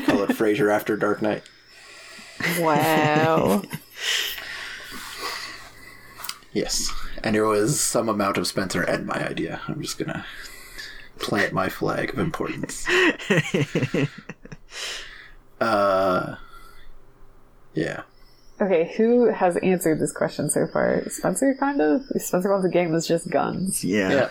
Call 0.05 0.23
it 0.23 0.31
Frasier 0.31 0.71
After 0.71 0.97
Dark 0.97 1.23
Knight. 1.23 1.43
wow. 2.59 3.63
Yes, 6.53 6.93
and 7.23 7.35
there 7.35 7.47
was 7.47 7.81
some 7.81 8.09
amount 8.09 8.37
of 8.37 8.47
Spencer 8.47 8.83
and 8.83 9.07
my 9.07 9.27
idea. 9.27 9.61
I'm 9.69 9.81
just 9.81 9.99
gonna 9.99 10.27
plant 11.19 11.53
my 11.53 11.69
flag 11.69 12.11
of 12.11 12.19
importance. 12.19 12.87
uh, 15.61 16.37
yeah. 17.81 18.03
Okay, 18.61 18.93
who 18.99 19.31
has 19.33 19.57
answered 19.59 19.99
this 20.01 20.13
question 20.13 20.51
so 20.51 20.67
far? 20.67 21.03
Spencer, 21.09 21.55
kind 21.59 21.81
of. 21.81 22.03
Spencer 22.19 22.51
wants 22.51 22.67
a 22.67 22.69
game 22.69 22.93
that's 22.93 23.07
just 23.07 23.31
guns. 23.31 23.83
Yeah. 23.83 24.11
Yeah. 24.11 24.29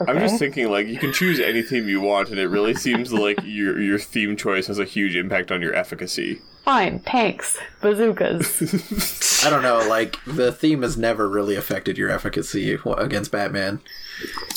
Okay. 0.00 0.12
I'm 0.12 0.20
just 0.20 0.38
thinking 0.38 0.70
like 0.70 0.86
you 0.86 0.96
can 0.98 1.12
choose 1.12 1.40
any 1.40 1.60
theme 1.62 1.88
you 1.88 2.00
want 2.00 2.30
and 2.30 2.38
it 2.38 2.46
really 2.46 2.74
seems 2.74 3.12
like 3.12 3.40
your 3.44 3.80
your 3.80 3.98
theme 3.98 4.36
choice 4.36 4.68
has 4.68 4.78
a 4.78 4.84
huge 4.84 5.16
impact 5.16 5.50
on 5.50 5.60
your 5.60 5.74
efficacy. 5.74 6.40
Fine, 6.64 7.00
tanks, 7.00 7.58
bazookas. 7.80 9.42
I 9.44 9.50
don't 9.50 9.62
know. 9.62 9.84
Like 9.88 10.22
the 10.24 10.52
theme 10.52 10.82
has 10.82 10.96
never 10.96 11.28
really 11.28 11.56
affected 11.56 11.98
your 11.98 12.10
efficacy 12.10 12.78
against 12.96 13.32
Batman. 13.32 13.80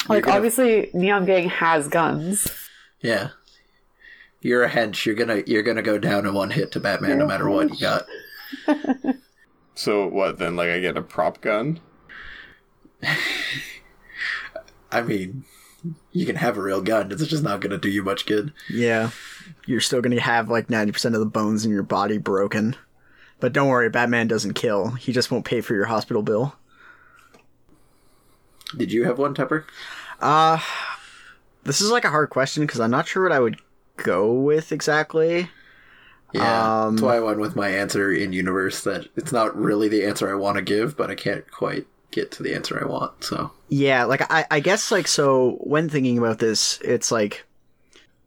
like, 0.08 0.26
gonna- 0.26 0.38
obviously, 0.38 0.92
Neon 0.94 1.26
Gang 1.26 1.50
has 1.50 1.88
guns. 1.88 2.48
Yeah. 3.02 3.30
You're 4.42 4.64
a 4.64 4.70
hench. 4.70 5.06
You're 5.06 5.16
gonna 5.16 5.44
you're 5.46 5.64
gonna 5.64 5.82
go 5.82 5.98
down 5.98 6.26
in 6.26 6.34
one 6.34 6.52
hit 6.52 6.72
to 6.74 6.80
Batman 6.80 7.20
no 7.20 7.28
matter 7.28 7.50
what 7.50 7.70
you 7.70 7.80
got. 7.80 8.06
So 9.74 10.06
what 10.08 10.38
then 10.38 10.56
like 10.56 10.70
I 10.70 10.80
get 10.80 10.98
a 10.98 11.02
prop 11.02 11.42
gun? 11.42 11.80
I 14.92 15.02
mean, 15.02 15.46
you 16.12 16.26
can 16.26 16.36
have 16.36 16.58
a 16.58 16.62
real 16.62 16.82
gun. 16.82 17.12
It's 17.12 17.26
just 17.26 17.44
not 17.44 17.62
gonna 17.62 17.78
do 17.78 17.90
you 17.90 18.04
much 18.04 18.26
good. 18.26 18.54
Yeah. 18.70 19.12
You're 19.66 19.82
still 19.82 20.02
gonna 20.02 20.20
have 20.20 20.50
like 20.50 20.70
ninety 20.70 20.92
percent 20.92 21.16
of 21.16 21.20
the 21.20 21.26
bones 21.26 21.66
in 21.66 21.72
your 21.72 21.84
body 21.84 22.18
broken. 22.18 22.76
But 23.40 23.54
don't 23.54 23.70
worry, 23.70 23.90
Batman 23.90 24.28
doesn't 24.28 24.54
kill. 24.54 24.92
He 24.92 25.12
just 25.12 25.32
won't 25.32 25.46
pay 25.46 25.62
for 25.62 25.74
your 25.74 25.86
hospital 25.86 26.22
bill. 26.22 26.56
Did 28.78 28.92
you 28.92 29.06
have 29.06 29.18
one, 29.18 29.34
Tepper? 29.34 29.64
Uh 30.20 30.60
this 31.64 31.82
is 31.82 31.92
like 31.92 32.06
a 32.06 32.10
hard 32.10 32.30
question 32.30 32.66
because 32.66 32.80
I'm 32.80 32.92
not 32.92 33.08
sure 33.08 33.24
what 33.24 33.32
I 33.32 33.40
would 33.40 33.60
go 33.98 34.34
with 34.34 34.72
exactly. 34.72 35.50
Yeah, 36.34 36.86
Um, 36.86 36.96
that's 36.96 37.02
why 37.02 37.18
I 37.18 37.20
went 37.20 37.40
with 37.40 37.56
my 37.56 37.70
answer 37.70 38.12
in 38.12 38.34
universe. 38.34 38.84
That 38.84 39.08
it's 39.16 39.32
not 39.32 39.56
really 39.56 39.88
the 39.90 40.06
answer 40.06 40.30
I 40.32 40.36
want 40.36 40.56
to 40.58 40.62
give, 40.62 40.96
but 40.96 41.10
I 41.12 41.16
can't 41.16 41.50
quite 41.52 41.88
get 42.12 42.32
to 42.32 42.44
the 42.44 42.54
answer 42.54 42.80
I 42.82 42.88
want. 42.88 43.24
So 43.24 43.52
Yeah, 43.70 44.06
like 44.06 44.22
I, 44.32 44.46
I 44.52 44.60
guess 44.60 44.92
like 44.92 45.08
so 45.08 45.58
when 45.62 45.90
thinking 45.90 46.18
about 46.18 46.40
this, 46.40 46.80
it's 46.82 47.12
like 47.12 47.46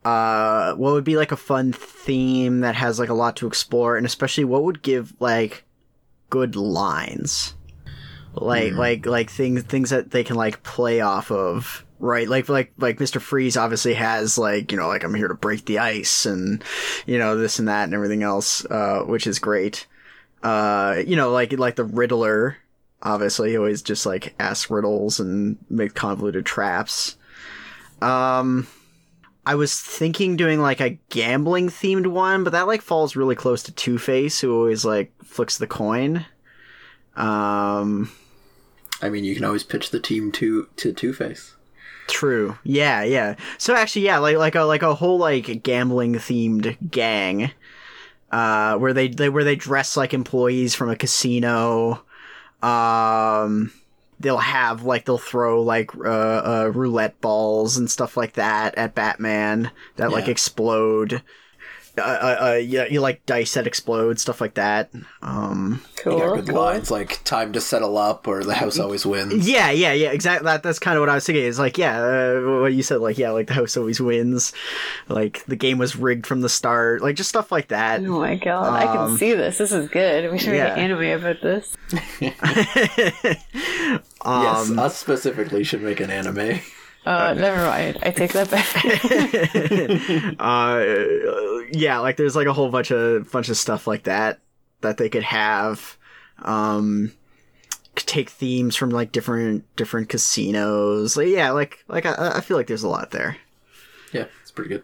uh 0.05 0.75
what 0.75 0.93
would 0.93 1.05
be 1.05 1.17
like 1.17 1.33
a 1.33 1.37
fun 1.37 1.73
theme 1.73 2.61
that 2.61 2.75
has 2.75 2.99
like 2.99 3.09
a 3.09 3.15
lot 3.15 3.37
to 3.37 3.47
explore 3.47 3.97
and 3.97 4.05
especially 4.05 4.45
what 4.45 4.63
would 4.65 4.83
give 4.83 5.15
like 5.21 5.65
good 6.31 6.57
lines. 6.57 7.55
Like 8.35 8.75
like 8.75 9.07
like 9.07 9.31
things 9.31 9.63
things 9.63 9.91
that 9.91 10.11
they 10.11 10.25
can 10.25 10.37
like 10.37 10.63
play 10.63 11.01
off 11.01 11.31
of. 11.31 11.84
Right, 12.01 12.29
like 12.29 12.49
like 12.49 12.73
like 12.77 12.99
Mr. 12.99 13.21
Freeze 13.21 13.57
obviously 13.57 13.95
has 13.95 14.37
like, 14.37 14.73
you 14.73 14.79
know, 14.79 14.89
like 14.89 15.05
I'm 15.05 15.15
here 15.15 15.29
to 15.29 15.35
break 15.35 15.65
the 15.65 15.79
ice 15.79 16.27
and 16.27 16.63
you 17.07 17.19
know, 17.19 17.37
this 17.37 17.59
and 17.59 17.69
that 17.69 17.85
and 17.85 17.95
everything 17.95 18.23
else, 18.23 18.65
uh, 18.67 19.03
which 19.07 19.27
is 19.27 19.39
great. 19.39 19.87
Uh, 20.43 21.03
you 21.07 21.17
know, 21.17 21.31
like 21.31 21.53
like 21.53 21.77
the 21.77 21.85
Riddler 21.85 22.59
obviously 23.05 23.51
he 23.51 23.57
always 23.59 23.83
just 23.83 24.07
like 24.07 24.35
asks 24.41 24.71
riddles 24.71 25.21
and 25.21 25.59
make 25.69 25.93
convoluted 25.93 26.47
traps 26.47 27.19
um 28.01 28.67
i 29.45 29.55
was 29.55 29.79
thinking 29.79 30.37
doing 30.37 30.59
like 30.59 30.81
a 30.81 30.99
gambling 31.11 31.69
themed 31.69 32.07
one 32.07 32.45
but 32.45 32.55
that 32.55 32.67
like 32.67 32.81
falls 32.81 33.15
really 33.15 33.35
close 33.35 33.63
to 33.63 33.73
two 33.73 33.99
face 33.99 34.41
who 34.41 34.55
always 34.57 34.87
like 34.87 35.13
flicks 35.23 35.59
the 35.59 35.67
coin 35.67 36.25
um 37.15 38.11
I 39.03 39.11
mean, 39.11 39.25
you 39.25 39.35
can 39.35 39.45
always 39.45 39.65
pitch 39.65 39.91
the 39.91 40.01
team 40.01 40.33
to 40.33 40.69
to 40.77 40.93
Two 40.93 41.13
Face. 41.13 41.54
True. 42.07 42.57
Yeah 42.65 43.03
yeah. 43.03 43.37
So 43.59 43.75
actually 43.75 44.07
yeah 44.07 44.19
like 44.19 44.37
like 44.37 44.55
a 44.55 44.63
like 44.63 44.83
a 44.83 44.95
whole 44.95 45.19
like 45.19 45.63
gambling 45.63 46.15
themed 46.15 46.91
gang 46.91 47.51
uh 48.31 48.77
where 48.79 48.93
they, 48.93 49.09
they 49.09 49.29
where 49.29 49.45
they 49.45 49.57
dress 49.57 49.97
like 49.97 50.15
employees 50.15 50.75
from 50.75 50.91
a 50.91 50.97
casino 50.97 52.03
um 52.63 53.71
they'll 54.21 54.39
have 54.39 54.85
like 54.85 55.05
they'll 55.05 55.19
throw 55.19 55.63
like 55.63 55.95
uh, 55.97 56.09
uh, 56.09 56.71
roulette 56.75 57.21
balls 57.21 57.77
and 57.77 57.91
stuff 57.91 58.17
like 58.17 58.35
that 58.35 58.75
at 58.77 58.95
Batman 58.95 59.71
that 59.97 60.13
like 60.13 60.29
explode. 60.29 61.23
Uh, 61.97 62.01
uh, 62.03 62.37
uh, 62.41 62.53
yeah, 62.55 62.87
you 62.87 63.01
like 63.01 63.25
dice 63.25 63.55
that 63.55 63.67
explode, 63.69 64.19
stuff 64.19 64.41
like 64.41 64.55
that. 64.55 64.91
Um, 65.23 65.81
You 66.05 66.11
got 66.13 66.21
Cool. 66.21 66.37
good 66.43 66.49
lines 66.49 66.91
like 66.91 67.23
"time 67.25 67.53
to 67.53 67.61
settle 67.61 67.97
up" 67.97 68.27
or 68.27 68.43
"the 68.43 68.55
house 68.55 68.79
always 68.81 69.07
wins." 69.07 69.49
yeah, 69.49 69.71
yeah, 69.71 69.93
yeah, 69.93 70.11
exactly. 70.11 70.45
That 70.45 70.63
that's 70.65 70.81
kind 70.81 70.97
of 70.97 71.03
what 71.03 71.09
I 71.09 71.15
was 71.15 71.25
thinking. 71.25 71.45
Is 71.45 71.59
like, 71.61 71.79
yeah, 71.79 72.01
uh, 72.01 72.61
what 72.63 72.73
you 72.75 72.83
said, 72.83 73.01
like, 73.01 73.17
yeah, 73.17 73.31
like 73.31 73.47
the 73.47 73.55
house 73.55 73.77
always 73.77 74.01
wins. 74.01 74.53
Like 75.09 75.45
the 75.47 75.55
game 75.57 75.79
was 75.79 75.95
rigged 75.95 76.27
from 76.27 76.41
the 76.41 76.49
start, 76.49 77.01
like 77.01 77.15
just 77.17 77.29
stuff 77.29 77.53
like 77.53 77.69
that. 77.69 78.01
Oh 78.01 78.19
my 78.21 78.35
god, 78.37 78.73
I 78.73 78.87
Um, 78.87 79.11
can 79.11 79.19
see 79.19 79.33
this. 79.35 79.59
This 79.59 79.71
is 79.73 79.89
good. 79.89 80.33
We 80.33 80.39
should 80.39 80.51
make 80.51 80.59
yeah. 80.59 80.75
an 80.75 80.91
anime 80.91 81.21
about 81.23 81.41
this. 81.43 81.77
yes, 82.21 84.09
Um, 84.23 84.79
us 84.79 84.97
specifically 84.97 85.65
should 85.65 85.83
make 85.83 86.01
an 86.01 86.11
anime. 86.11 86.61
Uh, 87.05 87.35
never 87.35 87.65
mind. 87.67 87.99
I 88.03 88.11
take 88.11 88.33
that 88.33 88.51
back. 88.51 88.75
uh, 90.41 91.69
yeah, 91.73 91.99
like 91.99 92.17
there's 92.17 92.37
like 92.37 92.47
a 92.47 92.53
whole 92.53 92.71
bunch 92.71 92.91
of 92.91 93.31
bunch 93.31 93.49
of 93.49 93.57
stuff 93.57 93.87
like 93.87 94.05
that 94.05 94.41
that 94.81 94.97
they 94.97 95.09
could 95.09 95.23
have. 95.23 95.99
Um, 96.39 97.13
could 97.95 98.07
take 98.07 98.31
themes 98.31 98.75
from 98.75 98.91
like 98.91 99.13
different 99.13 99.65
different 99.77 100.09
casinos. 100.09 101.17
Like, 101.17 101.29
yeah, 101.29 101.51
like 101.51 101.85
like 101.89 102.07
I, 102.07 102.37
I 102.37 102.41
feel 102.41 102.57
like 102.57 102.67
there's 102.67 102.83
a 102.83 102.89
lot 102.89 103.11
there. 103.11 103.37
Yeah, 104.13 104.27
it's 104.43 104.51
pretty 104.51 104.71
good. 104.71 104.83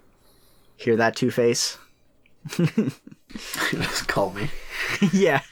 Hear 0.77 0.97
that, 0.97 1.17
Two 1.17 1.31
Face? 1.31 1.79
Just 2.49 4.09
call 4.09 4.31
me. 4.31 4.49
yeah. 5.13 5.43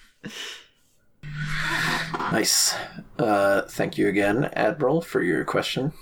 Nice. 2.14 2.74
Uh, 3.18 3.62
thank 3.62 3.98
you 3.98 4.08
again, 4.08 4.50
Admiral, 4.54 5.02
for 5.02 5.22
your 5.22 5.44
question. 5.44 5.92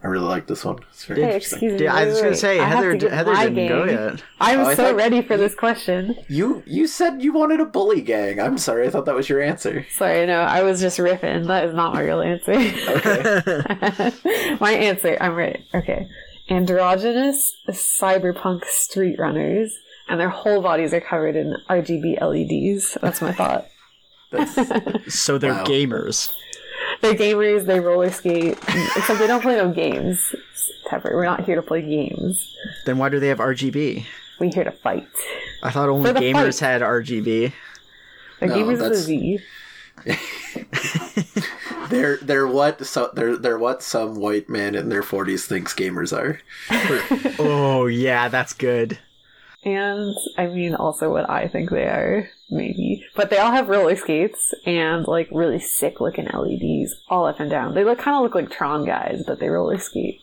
I 0.00 0.06
really 0.06 0.26
like 0.26 0.46
this 0.46 0.64
one. 0.64 0.78
It's 0.92 1.04
very 1.06 1.22
Hey, 1.22 1.26
interesting. 1.34 1.56
excuse 1.56 1.80
me. 1.80 1.84
Yeah, 1.86 1.92
I 1.94 2.06
was 2.06 2.20
gonna 2.22 2.36
say 2.36 2.60
I 2.60 2.64
have 2.66 2.76
Heather 2.78 2.92
to 2.92 2.98
give 2.98 3.10
Heather 3.10 3.32
my 3.32 3.48
didn't 3.48 3.68
go 3.68 3.84
game. 3.86 3.94
yet. 3.96 4.22
I'm 4.40 4.60
Oh, 4.60 4.66
I 4.66 4.74
so 4.76 4.84
thought- 4.84 4.94
ready 4.94 5.22
for 5.22 5.36
this 5.36 5.56
question. 5.56 6.14
You 6.28 6.62
you 6.66 6.86
said 6.86 7.20
you 7.20 7.32
wanted 7.32 7.58
a 7.60 7.64
bully 7.64 8.00
gang. 8.00 8.38
I'm 8.40 8.58
sorry, 8.58 8.86
I 8.86 8.90
thought 8.90 9.06
that 9.06 9.16
was 9.16 9.28
your 9.28 9.42
answer. 9.42 9.84
Sorry, 9.96 10.24
no, 10.24 10.38
I 10.40 10.62
was 10.62 10.80
just 10.80 11.00
riffing. 11.00 11.48
That 11.48 11.64
is 11.64 11.74
not 11.74 11.94
my 11.94 12.02
real 12.02 12.20
answer. 12.20 12.52
Okay. 12.52 14.12
my 14.60 14.70
answer, 14.72 15.16
I'm 15.20 15.34
right. 15.34 15.60
Okay. 15.74 16.06
Androgynous 16.48 17.56
cyberpunk 17.68 18.66
street 18.66 19.18
runners, 19.18 19.76
and 20.08 20.20
their 20.20 20.28
whole 20.30 20.62
bodies 20.62 20.94
are 20.94 21.00
covered 21.00 21.34
in 21.34 21.56
RGB 21.68 22.20
LEDs. 22.20 22.96
That's 23.02 23.20
my 23.20 23.32
thought. 23.32 23.66
That's, 24.30 24.54
So 25.14 25.38
they're 25.38 25.54
Wow. 25.54 25.64
gamers. 25.64 26.32
They're 27.02 27.14
gamers, 27.14 27.64
they 27.66 27.80
roller 27.80 28.10
skate, 28.10 28.58
except 28.96 29.18
they 29.18 29.26
don't 29.26 29.40
play 29.42 29.56
no 29.56 29.70
games. 29.72 30.34
Pepper, 30.88 31.10
we're 31.14 31.24
not 31.24 31.44
here 31.44 31.54
to 31.56 31.62
play 31.62 31.82
games. 31.82 32.54
Then 32.86 32.98
why 32.98 33.08
do 33.08 33.20
they 33.20 33.28
have 33.28 33.38
RGB? 33.38 34.04
We're 34.40 34.52
here 34.52 34.64
to 34.64 34.72
fight. 34.72 35.06
I 35.62 35.70
thought 35.70 35.88
only 35.88 36.12
gamers 36.12 36.60
fight. 36.60 36.66
had 36.68 36.82
RGB. 36.82 37.52
The 38.40 38.46
No, 38.46 38.54
gamers 38.54 38.78
that's- 38.78 38.98
is 38.98 39.02
a 39.04 39.06
Z. 39.06 39.38
they're 41.90 42.18
they're 42.18 42.46
what 42.46 42.86
so 42.86 43.10
they're 43.14 43.36
they're 43.36 43.58
what 43.58 43.82
some 43.82 44.14
white 44.16 44.48
man 44.48 44.74
in 44.76 44.88
their 44.90 45.02
40s 45.02 45.46
thinks 45.46 45.74
gamers 45.74 46.16
are. 46.16 46.40
Oh 47.40 47.86
yeah, 47.86 48.28
that's 48.28 48.52
good. 48.52 48.98
And 49.64 50.14
I 50.36 50.46
mean, 50.46 50.74
also 50.76 51.10
what 51.10 51.28
I 51.28 51.48
think 51.48 51.70
they 51.70 51.84
are, 51.86 52.28
maybe. 52.50 52.87
But 53.18 53.30
they 53.30 53.38
all 53.38 53.50
have 53.50 53.68
roller 53.68 53.96
skates 53.96 54.54
and 54.64 55.04
like 55.08 55.28
really 55.32 55.58
sick 55.58 56.00
looking 56.00 56.26
LEDs 56.32 56.94
all 57.08 57.26
up 57.26 57.40
and 57.40 57.50
down. 57.50 57.74
They 57.74 57.82
look 57.82 57.98
kind 57.98 58.16
of 58.16 58.22
look 58.22 58.36
like 58.36 58.48
Tron 58.48 58.86
guys, 58.86 59.24
but 59.26 59.40
they 59.40 59.48
roller 59.48 59.76
skate. 59.78 60.20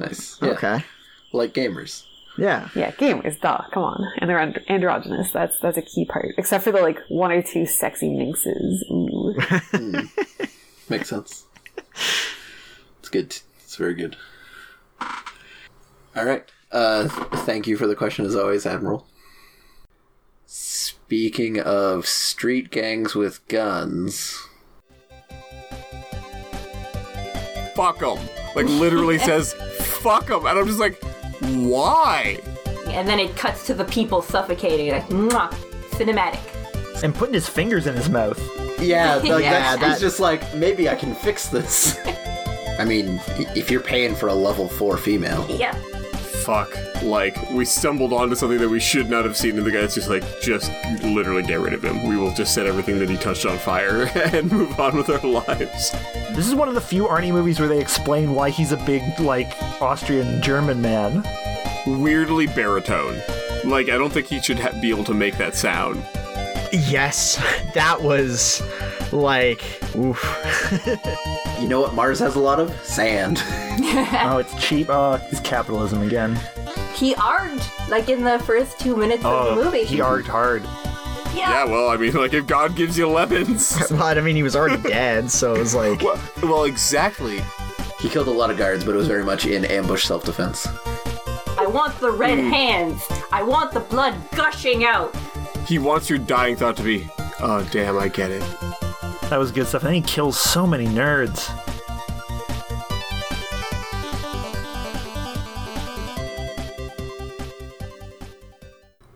Nice. 0.00 0.38
Yeah, 0.42 0.48
Okay. 0.50 0.84
like 1.32 1.54
gamers. 1.54 2.04
Yeah. 2.36 2.68
Yeah, 2.74 2.90
gamers, 2.92 3.40
duh, 3.40 3.62
come 3.72 3.84
on. 3.84 4.04
And 4.18 4.28
they're 4.28 4.40
and- 4.40 4.58
androgynous. 4.68 5.30
That's 5.30 5.56
that's 5.60 5.78
a 5.78 5.82
key 5.82 6.04
part. 6.04 6.34
Except 6.36 6.64
for 6.64 6.72
the 6.72 6.80
like 6.82 6.98
one 7.08 7.30
or 7.30 7.42
two 7.42 7.64
sexy 7.64 8.08
minxes. 8.08 8.84
Ooh. 8.90 9.34
Makes 10.88 11.10
sense. 11.10 11.44
It's 12.98 13.08
good. 13.08 13.38
It's 13.62 13.76
very 13.76 13.94
good. 13.94 14.16
All 15.00 16.24
right. 16.24 16.44
Uh, 16.72 17.06
thank 17.46 17.68
you 17.68 17.76
for 17.76 17.86
the 17.86 17.94
question 17.94 18.24
as 18.26 18.34
always, 18.34 18.66
Admiral. 18.66 19.06
Speaking 21.12 21.60
of 21.60 22.06
street 22.06 22.70
gangs 22.70 23.14
with 23.14 23.46
guns, 23.48 24.48
Fuck 27.74 27.98
them. 27.98 28.16
Like 28.56 28.64
literally 28.64 29.18
says 29.28 29.52
fuck 29.52 30.28
them, 30.28 30.46
and 30.46 30.58
I'm 30.58 30.66
just 30.66 30.78
like, 30.80 30.94
why? 31.42 32.38
And 32.86 33.06
then 33.06 33.18
it 33.18 33.36
cuts 33.36 33.66
to 33.66 33.74
the 33.74 33.84
people 33.84 34.22
suffocating. 34.22 34.90
Like, 34.92 35.06
mwah, 35.08 35.50
cinematic. 35.90 36.40
and 37.04 37.14
putting 37.14 37.34
his 37.34 37.46
fingers 37.46 37.86
in 37.86 37.94
his 37.94 38.08
mouth. 38.08 38.40
yeah, 38.80 39.16
like 39.22 39.42
Yeah, 39.42 39.76
that's, 39.76 39.80
that- 39.82 39.90
he's 39.90 40.00
just 40.00 40.18
like 40.18 40.54
maybe 40.54 40.88
I 40.88 40.94
can 40.94 41.14
fix 41.14 41.46
this. 41.50 41.98
I 42.78 42.86
mean, 42.86 43.20
if 43.54 43.70
you're 43.70 43.82
paying 43.82 44.14
for 44.14 44.28
a 44.28 44.34
level 44.34 44.66
four 44.66 44.96
female, 44.96 45.44
Yeah. 45.50 45.78
Fuck. 46.44 46.76
Like 47.02 47.50
we 47.50 47.64
stumbled 47.64 48.12
onto 48.12 48.34
something 48.34 48.58
that 48.58 48.68
we 48.68 48.80
should 48.80 49.08
not 49.08 49.24
have 49.24 49.36
seen, 49.36 49.56
and 49.56 49.66
the 49.66 49.70
guy's 49.70 49.94
just 49.94 50.08
like, 50.08 50.24
just 50.40 50.70
literally 51.02 51.42
get 51.42 51.60
rid 51.60 51.72
of 51.72 51.84
him. 51.84 52.06
We 52.08 52.16
will 52.16 52.32
just 52.34 52.54
set 52.54 52.66
everything 52.66 52.98
that 52.98 53.08
he 53.08 53.16
touched 53.16 53.46
on 53.46 53.58
fire 53.58 54.10
and 54.14 54.50
move 54.50 54.78
on 54.78 54.96
with 54.96 55.08
our 55.10 55.20
lives. 55.26 55.92
This 56.34 56.46
is 56.46 56.54
one 56.54 56.68
of 56.68 56.74
the 56.74 56.80
few 56.80 57.04
Arnie 57.06 57.32
movies 57.32 57.58
where 57.60 57.68
they 57.68 57.80
explain 57.80 58.32
why 58.32 58.50
he's 58.50 58.72
a 58.72 58.76
big, 58.78 59.02
like, 59.20 59.52
Austrian 59.80 60.40
German 60.42 60.80
man. 60.80 61.24
Weirdly 61.86 62.46
baritone. 62.46 63.20
Like 63.64 63.88
I 63.88 63.98
don't 63.98 64.12
think 64.12 64.26
he 64.26 64.40
should 64.40 64.58
ha- 64.58 64.72
be 64.80 64.90
able 64.90 65.04
to 65.04 65.14
make 65.14 65.36
that 65.38 65.54
sound. 65.54 66.04
Yes, 66.72 67.36
that 67.74 68.02
was 68.02 68.62
like 69.12 69.62
oof. 69.94 70.20
you 71.62 71.68
know 71.68 71.80
what 71.80 71.94
Mars 71.94 72.18
has 72.18 72.34
a 72.34 72.40
lot 72.40 72.58
of 72.58 72.74
sand. 72.84 73.42
Oh, 74.24 74.38
it's 74.38 74.54
cheap. 74.62 74.88
Oh, 74.90 75.20
it's 75.30 75.40
capitalism 75.40 76.02
again. 76.02 76.38
He 76.94 77.14
arged, 77.14 77.70
like 77.88 78.08
in 78.08 78.22
the 78.22 78.38
first 78.40 78.78
two 78.78 78.96
minutes 78.96 79.24
of 79.24 79.32
Oh, 79.32 79.54
the 79.54 79.64
movie. 79.64 79.84
he 79.84 80.00
arged 80.00 80.28
hard. 80.28 80.62
Yeah, 81.34 81.50
Yeah, 81.50 81.64
well, 81.64 81.88
I 81.88 81.96
mean, 81.96 82.12
like 82.12 82.32
if 82.32 82.46
God 82.46 82.76
gives 82.76 82.96
you 82.96 83.08
lemons. 83.08 83.76
But 83.90 84.18
I 84.18 84.20
mean, 84.20 84.36
he 84.36 84.42
was 84.42 84.54
already 84.54 84.82
dead, 84.88 85.30
so 85.30 85.54
it 85.54 85.58
was 85.58 85.74
like 85.74 86.02
well, 86.02 86.20
well, 86.42 86.64
exactly. 86.64 87.40
He 88.00 88.08
killed 88.08 88.28
a 88.28 88.32
lot 88.32 88.50
of 88.50 88.58
guards, 88.58 88.84
but 88.84 88.94
it 88.94 88.98
was 88.98 89.08
very 89.08 89.24
much 89.24 89.46
in 89.46 89.64
ambush 89.64 90.04
self-defense. 90.04 90.66
I 91.58 91.66
want 91.66 91.98
the 91.98 92.10
red 92.10 92.38
hmm. 92.38 92.50
hands. 92.50 93.02
I 93.30 93.42
want 93.42 93.72
the 93.72 93.80
blood 93.80 94.14
gushing 94.36 94.84
out. 94.84 95.14
He 95.66 95.78
wants 95.78 96.10
your 96.10 96.18
dying 96.18 96.56
thought 96.56 96.76
to 96.76 96.82
be, 96.82 97.08
oh 97.40 97.66
damn, 97.70 97.98
I 97.98 98.08
get 98.08 98.30
it. 98.30 98.42
That 99.32 99.38
was 99.38 99.50
good 99.50 99.66
stuff. 99.66 99.84
And 99.84 99.94
he 99.94 100.02
kills 100.02 100.38
so 100.38 100.66
many 100.66 100.84
nerds. 100.84 101.48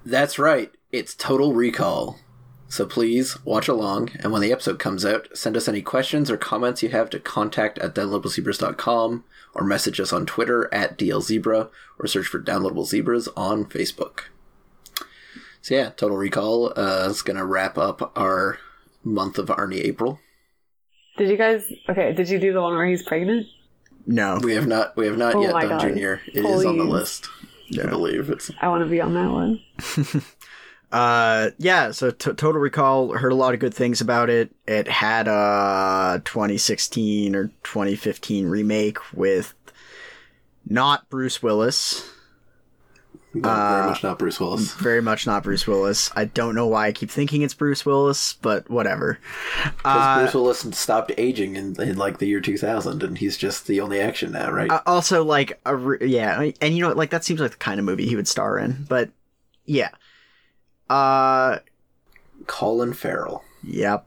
That's 0.07 0.39
right, 0.39 0.73
it's 0.91 1.15
Total 1.15 1.53
Recall. 1.53 2.19
So 2.67 2.87
please 2.87 3.45
watch 3.45 3.69
along, 3.69 4.13
and 4.21 4.33
when 4.33 4.41
the 4.41 4.53
episode 4.53 4.79
comes 4.79 5.05
out, 5.05 5.29
send 5.37 5.55
us 5.55 5.69
any 5.69 5.83
questions 5.83 6.31
or 6.31 6.39
comments 6.39 6.83
you 6.83 6.89
have 6.89 7.11
to 7.11 7.21
contact 7.21 7.79
at 7.81 7.95
downloadablezebras.com 7.95 9.23
or 9.53 9.65
message 9.65 10.01
us 10.01 10.15
on 10.15 10.25
Twitter 10.25 10.73
at 10.73 10.97
DLZebra 10.97 11.69
or 11.99 12.07
search 12.07 12.29
for 12.29 12.41
Downloadable 12.41 12.87
Zebras 12.87 13.29
on 13.37 13.67
Facebook. 13.67 14.21
So 15.61 15.75
yeah, 15.75 15.91
Total 15.91 16.17
Recall 16.17 16.73
uh, 16.75 17.07
is 17.11 17.21
going 17.21 17.37
to 17.37 17.45
wrap 17.45 17.77
up 17.77 18.13
our 18.17 18.61
month 19.07 19.39
of 19.39 19.47
Arnie 19.47 19.85
April. 19.85 20.21
Did 21.17 21.31
you 21.31 21.37
guys? 21.39 21.65
Okay, 21.89 22.13
did 22.13 22.29
you 22.29 22.39
do 22.39 22.53
the 22.53 22.61
one 22.61 22.75
where 22.75 22.87
he's 22.87 23.03
pregnant? 23.03 23.47
no. 24.07 24.39
We 24.43 24.55
have 24.55 24.67
not 24.67 24.97
we 24.97 25.07
have 25.07 25.17
not 25.17 25.35
Oh 25.35 25.41
yet 25.43 25.53
done 25.53 25.69
God. 25.69 25.81
Junior. 25.81 26.21
It 26.27 26.45
is 26.45 26.65
on 26.65 26.77
the 26.79 26.85
Please. 26.85 26.93
list. 26.93 27.29
I 27.83 27.87
believe 27.87 28.31
it's 28.31 28.51
I 28.61 28.69
want 28.69 28.85
to 28.85 28.91
be 28.91 29.01
on 29.01 29.15
that 29.15 29.31
one. 29.31 30.23
Uh, 30.93 31.51
yeah. 31.59 31.91
So 31.91 32.13
t- 32.13 32.33
Total 32.33 32.61
Recall 32.61 33.13
heard 33.19 33.33
a 33.33 33.35
lot 33.35 33.55
of 33.55 33.61
good 33.61 33.75
things 33.75 34.01
about 34.01 34.31
it. 34.31 34.55
It 34.69 34.87
had 34.87 35.27
a 35.27 36.23
2016 36.25 37.35
or 37.35 37.49
2015 37.65 38.47
remake 38.47 38.99
with 39.13 39.53
not 40.65 41.11
Bruce 41.11 41.43
Willis. 41.43 42.09
No, 43.35 43.43
very 43.43 43.87
much 43.87 44.03
not 44.03 44.19
Bruce 44.19 44.41
Willis. 44.41 44.73
Very 44.75 45.03
much 45.03 45.27
not 45.27 45.43
Bruce 45.43 45.67
Willis. 45.67 46.11
I 46.17 46.25
don't 46.25 46.55
know 46.55 46.67
why 46.67 46.87
I 46.87 46.93
keep 46.93 47.11
thinking 47.11 47.43
it's 47.43 47.53
Bruce 47.55 47.85
Willis, 47.85 48.33
but 48.35 48.71
whatever. 48.71 49.19
Because 49.63 49.75
Uh, 49.85 50.19
Bruce 50.21 50.35
Willis 50.35 50.61
stopped 50.79 51.13
aging 51.19 51.57
in, 51.57 51.81
in 51.81 51.97
like 51.99 52.19
the 52.19 52.27
year 52.27 52.41
2000, 52.41 53.03
and 53.03 53.19
he's 53.19 53.37
just 53.37 53.67
the 53.67 53.81
only 53.81 54.01
action 54.01 54.33
now, 54.33 54.51
right? 54.51 54.71
Uh, 54.71 54.81
also, 54.87 55.23
like, 55.23 55.61
a 55.67 55.77
re- 55.77 55.99
yeah, 56.09 56.51
and 56.63 56.75
you 56.77 56.83
know, 56.83 56.93
like 56.93 57.11
that 57.11 57.25
seems 57.25 57.41
like 57.41 57.51
the 57.51 57.57
kind 57.59 57.79
of 57.79 57.85
movie 57.85 58.07
he 58.07 58.17
would 58.17 58.29
star 58.29 58.59
in. 58.59 58.87
But 58.89 59.11
yeah, 59.67 59.91
uh, 60.89 61.59
Colin 62.47 62.93
Farrell. 62.93 63.43
yep. 63.63 64.07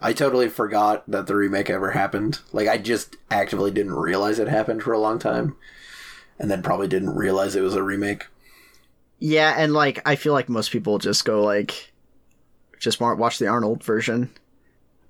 I 0.00 0.12
totally 0.12 0.48
forgot 0.48 1.02
that 1.10 1.26
the 1.26 1.34
remake 1.34 1.68
ever 1.68 1.90
happened. 1.90 2.38
Like, 2.52 2.68
I 2.68 2.78
just 2.78 3.16
actively 3.32 3.72
didn't 3.72 3.94
realize 3.94 4.38
it 4.38 4.46
happened 4.46 4.84
for 4.84 4.92
a 4.92 4.98
long 5.00 5.18
time. 5.18 5.56
And 6.38 6.50
then 6.50 6.62
probably 6.62 6.88
didn't 6.88 7.16
realize 7.16 7.54
it 7.56 7.60
was 7.62 7.74
a 7.74 7.82
remake. 7.82 8.26
Yeah, 9.18 9.54
and 9.56 9.72
like 9.72 10.00
I 10.06 10.14
feel 10.16 10.32
like 10.32 10.48
most 10.48 10.70
people 10.70 10.98
just 10.98 11.24
go 11.24 11.42
like, 11.42 11.92
just 12.78 13.00
watch 13.00 13.38
the 13.38 13.48
Arnold 13.48 13.82
version. 13.82 14.30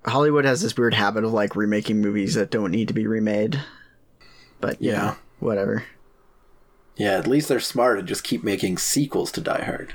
Hollywood 0.05 0.45
has 0.45 0.61
this 0.61 0.75
weird 0.75 0.93
habit 0.95 1.23
of 1.23 1.33
like 1.33 1.55
remaking 1.55 2.01
movies 2.01 2.33
that 2.35 2.49
don't 2.49 2.71
need 2.71 2.87
to 2.87 2.93
be 2.93 3.05
remade. 3.05 3.61
But 4.61 4.81
Yeah. 4.81 4.97
know, 4.97 5.15
whatever. 5.39 5.83
Yeah, 6.95 7.17
at 7.17 7.27
least 7.27 7.47
they're 7.47 7.59
smart 7.61 7.97
and 7.99 8.07
just 8.07 8.23
keep 8.25 8.43
making 8.43 8.77
sequels 8.77 9.31
to 9.33 9.41
Die 9.41 9.63
Hard. 9.63 9.93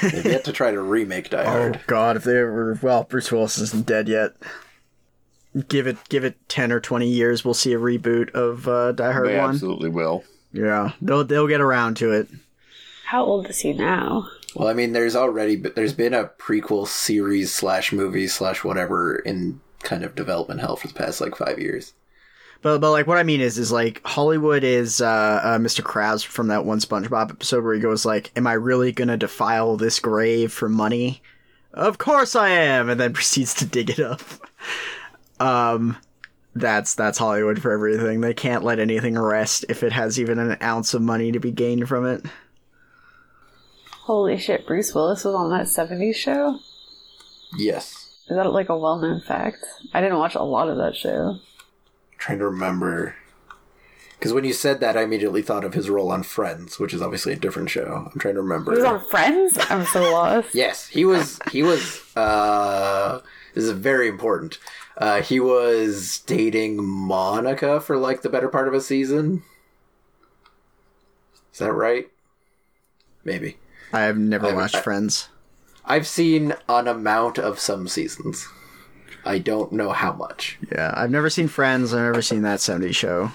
They've 0.00 0.24
yet 0.24 0.44
to 0.44 0.52
try 0.52 0.70
to 0.70 0.80
remake 0.80 1.30
Die 1.30 1.44
Hard. 1.50 1.76
Oh 1.76 1.80
God, 1.86 2.16
if 2.16 2.24
they 2.24 2.34
were 2.34 2.78
well, 2.82 3.04
Bruce 3.04 3.32
Willis 3.32 3.58
isn't 3.58 3.86
dead 3.86 4.08
yet. 4.08 4.34
Give 5.68 5.86
it, 5.86 5.96
give 6.08 6.24
it 6.24 6.36
ten 6.48 6.70
or 6.72 6.80
twenty 6.80 7.08
years, 7.08 7.44
we'll 7.44 7.54
see 7.54 7.72
a 7.72 7.78
reboot 7.78 8.30
of 8.32 8.68
uh, 8.68 8.92
Die 8.92 9.12
Hard 9.12 9.28
They 9.28 9.38
One. 9.38 9.50
absolutely 9.50 9.88
will. 9.88 10.24
Yeah, 10.54 10.92
they'll 11.02 11.24
they'll 11.24 11.48
get 11.48 11.60
around 11.60 11.96
to 11.96 12.12
it. 12.12 12.28
How 13.06 13.24
old 13.24 13.48
is 13.50 13.58
he 13.60 13.72
now? 13.72 14.28
Well, 14.54 14.68
I 14.68 14.72
mean, 14.72 14.92
there's 14.92 15.16
already 15.16 15.56
but 15.56 15.74
there's 15.74 15.92
been 15.92 16.14
a 16.14 16.30
prequel 16.38 16.86
series 16.86 17.52
slash 17.52 17.92
movie 17.92 18.28
slash 18.28 18.62
whatever 18.62 19.16
in 19.16 19.60
kind 19.82 20.04
of 20.04 20.14
development 20.14 20.60
hell 20.60 20.76
for 20.76 20.86
the 20.86 20.94
past 20.94 21.20
like 21.20 21.36
five 21.36 21.58
years. 21.58 21.92
But 22.62 22.78
but 22.80 22.92
like 22.92 23.08
what 23.08 23.18
I 23.18 23.24
mean 23.24 23.40
is 23.40 23.58
is 23.58 23.72
like 23.72 24.00
Hollywood 24.06 24.62
is 24.62 25.00
uh, 25.00 25.40
uh, 25.42 25.58
Mr. 25.58 25.82
Krabs 25.82 26.24
from 26.24 26.46
that 26.48 26.64
one 26.64 26.78
SpongeBob 26.78 27.30
episode 27.30 27.64
where 27.64 27.74
he 27.74 27.80
goes 27.80 28.06
like, 28.06 28.30
"Am 28.36 28.46
I 28.46 28.52
really 28.52 28.92
gonna 28.92 29.16
defile 29.16 29.76
this 29.76 29.98
grave 29.98 30.52
for 30.52 30.68
money?" 30.68 31.20
Of 31.72 31.98
course 31.98 32.36
I 32.36 32.50
am, 32.50 32.88
and 32.88 33.00
then 33.00 33.12
proceeds 33.14 33.54
to 33.54 33.66
dig 33.66 33.90
it 33.90 33.98
up. 33.98 34.22
Um, 35.40 35.96
that's 36.54 36.94
that's 36.94 37.18
Hollywood 37.18 37.60
for 37.60 37.72
everything. 37.72 38.20
They 38.20 38.34
can't 38.34 38.64
let 38.64 38.78
anything 38.78 39.18
rest 39.18 39.64
if 39.68 39.82
it 39.82 39.92
has 39.92 40.18
even 40.20 40.38
an 40.38 40.56
ounce 40.62 40.94
of 40.94 41.02
money 41.02 41.32
to 41.32 41.40
be 41.40 41.50
gained 41.50 41.88
from 41.88 42.06
it. 42.06 42.24
Holy 44.02 44.36
shit, 44.36 44.66
Bruce 44.66 44.94
Willis 44.94 45.24
was 45.24 45.34
on 45.34 45.50
that 45.50 45.66
70s 45.66 46.14
show? 46.14 46.58
Yes, 47.56 48.18
Is 48.28 48.36
that 48.36 48.52
like 48.52 48.68
a 48.68 48.76
well 48.76 48.98
known 48.98 49.20
fact? 49.20 49.64
I 49.94 50.00
didn't 50.00 50.18
watch 50.18 50.34
a 50.34 50.42
lot 50.42 50.68
of 50.68 50.76
that 50.78 50.94
show. 50.96 51.38
trying 52.18 52.38
to 52.40 52.46
remember. 52.46 53.14
Because 54.18 54.32
when 54.32 54.44
you 54.44 54.52
said 54.52 54.80
that, 54.80 54.96
I 54.96 55.02
immediately 55.02 55.42
thought 55.42 55.64
of 55.64 55.74
his 55.74 55.88
role 55.90 56.10
on 56.10 56.22
Friends, 56.22 56.78
which 56.78 56.94
is 56.94 57.02
obviously 57.02 57.32
a 57.34 57.36
different 57.36 57.68
show. 57.70 58.08
I'm 58.12 58.18
trying 58.18 58.34
to 58.34 58.42
remember. 58.42 58.72
He 58.72 58.78
was 58.78 58.84
on 58.86 59.00
Friends? 59.08 59.58
I'm 59.70 59.84
so 59.86 60.00
lost. 60.12 60.54
Yes, 60.54 60.86
he 60.88 61.04
was. 61.04 61.38
He 61.50 61.62
was. 61.62 62.00
Uh, 62.16 63.20
this 63.54 63.64
is 63.64 63.70
very 63.72 64.08
important. 64.08 64.58
Uh, 64.96 65.22
he 65.22 65.40
was 65.40 66.20
dating 66.26 66.84
Monica 66.84 67.80
for 67.80 67.96
like 67.96 68.22
the 68.22 68.28
better 68.28 68.48
part 68.48 68.68
of 68.68 68.74
a 68.74 68.80
season. 68.80 69.42
Is 71.52 71.58
that 71.58 71.72
right? 71.72 72.08
Maybe. 73.24 73.58
I 73.92 74.02
have 74.02 74.18
never 74.18 74.48
I- 74.48 74.52
watched 74.54 74.76
I- 74.76 74.80
Friends. 74.82 75.28
I've 75.86 76.06
seen 76.06 76.54
an 76.68 76.88
amount 76.88 77.38
of 77.38 77.60
some 77.60 77.88
seasons. 77.88 78.48
I 79.26 79.38
don't 79.38 79.70
know 79.72 79.90
how 79.92 80.12
much. 80.14 80.58
Yeah, 80.72 80.94
I've 80.96 81.10
never 81.10 81.28
seen 81.28 81.46
Friends. 81.48 81.92
I've 81.92 82.00
never 82.00 82.22
seen 82.22 82.40
that 82.42 82.60
70s 82.60 82.94
show. 82.94 83.32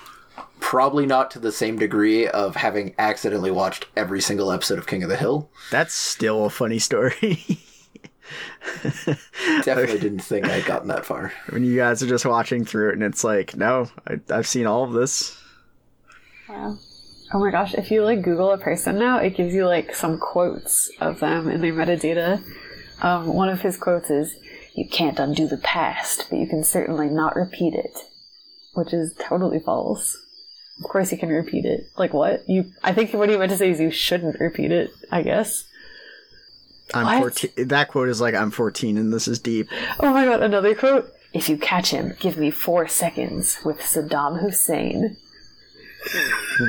Probably 0.59 1.05
not 1.05 1.29
to 1.31 1.39
the 1.39 1.51
same 1.51 1.77
degree 1.77 2.27
of 2.27 2.55
having 2.55 2.95
accidentally 2.97 3.51
watched 3.51 3.85
every 3.95 4.19
single 4.21 4.51
episode 4.51 4.77
of 4.79 4.87
King 4.87 5.03
of 5.03 5.09
the 5.09 5.15
Hill. 5.15 5.49
That's 5.71 5.93
still 5.93 6.45
a 6.45 6.49
funny 6.49 6.79
story. 6.79 7.59
Definitely 9.63 9.99
didn't 9.99 10.19
think 10.19 10.47
I'd 10.47 10.65
gotten 10.65 10.87
that 10.89 11.05
far. 11.05 11.33
when 11.49 11.63
you 11.63 11.75
guys 11.75 12.03
are 12.03 12.07
just 12.07 12.25
watching 12.25 12.65
through 12.65 12.89
it 12.89 12.93
and 12.93 13.03
it's 13.03 13.23
like, 13.23 13.55
no, 13.55 13.89
I, 14.07 14.19
I've 14.29 14.47
seen 14.47 14.65
all 14.65 14.83
of 14.83 14.93
this. 14.93 15.37
Wow. 16.47 16.77
Oh 17.31 17.39
my 17.39 17.51
gosh, 17.51 17.75
if 17.75 17.91
you 17.91 18.03
like 18.03 18.23
Google 18.23 18.51
a 18.51 18.57
person 18.57 18.97
now, 18.97 19.17
it 19.19 19.37
gives 19.37 19.53
you 19.53 19.67
like 19.67 19.93
some 19.93 20.17
quotes 20.17 20.89
of 20.99 21.19
them 21.19 21.47
in 21.47 21.61
their 21.61 21.73
metadata. 21.73 22.43
Um, 23.01 23.27
one 23.27 23.49
of 23.49 23.61
his 23.61 23.77
quotes 23.77 24.09
is, 24.09 24.35
You 24.73 24.87
can't 24.87 25.19
undo 25.19 25.47
the 25.47 25.57
past, 25.57 26.27
but 26.29 26.39
you 26.39 26.47
can 26.47 26.63
certainly 26.63 27.07
not 27.07 27.35
repeat 27.35 27.75
it. 27.75 27.97
Which 28.73 28.93
is 28.93 29.13
totally 29.19 29.59
false. 29.59 30.17
Of 30.79 30.85
course 30.85 31.11
you 31.11 31.17
can 31.17 31.29
repeat 31.29 31.65
it. 31.65 31.87
Like 31.97 32.13
what? 32.13 32.47
You 32.47 32.71
I 32.83 32.93
think 32.93 33.13
what 33.13 33.29
he 33.29 33.37
meant 33.37 33.51
to 33.51 33.57
say 33.57 33.69
is 33.69 33.79
you 33.79 33.91
shouldn't 33.91 34.39
repeat 34.39 34.71
it, 34.71 34.91
I 35.11 35.21
guess. 35.21 35.65
I'm 36.93 37.05
What? 37.05 37.19
14. 37.39 37.67
That 37.67 37.87
quote 37.89 38.09
is 38.09 38.21
like, 38.21 38.35
I'm 38.35 38.51
14 38.51 38.97
and 38.97 39.13
this 39.13 39.27
is 39.27 39.39
deep. 39.39 39.67
Oh 39.99 40.11
my 40.11 40.25
god, 40.25 40.41
another 40.41 40.75
quote. 40.75 41.13
If 41.33 41.47
you 41.47 41.57
catch 41.57 41.91
him, 41.91 42.15
give 42.19 42.37
me 42.37 42.49
four 42.49 42.87
seconds 42.87 43.59
with 43.63 43.79
Saddam 43.79 44.39
Hussein. 44.41 45.17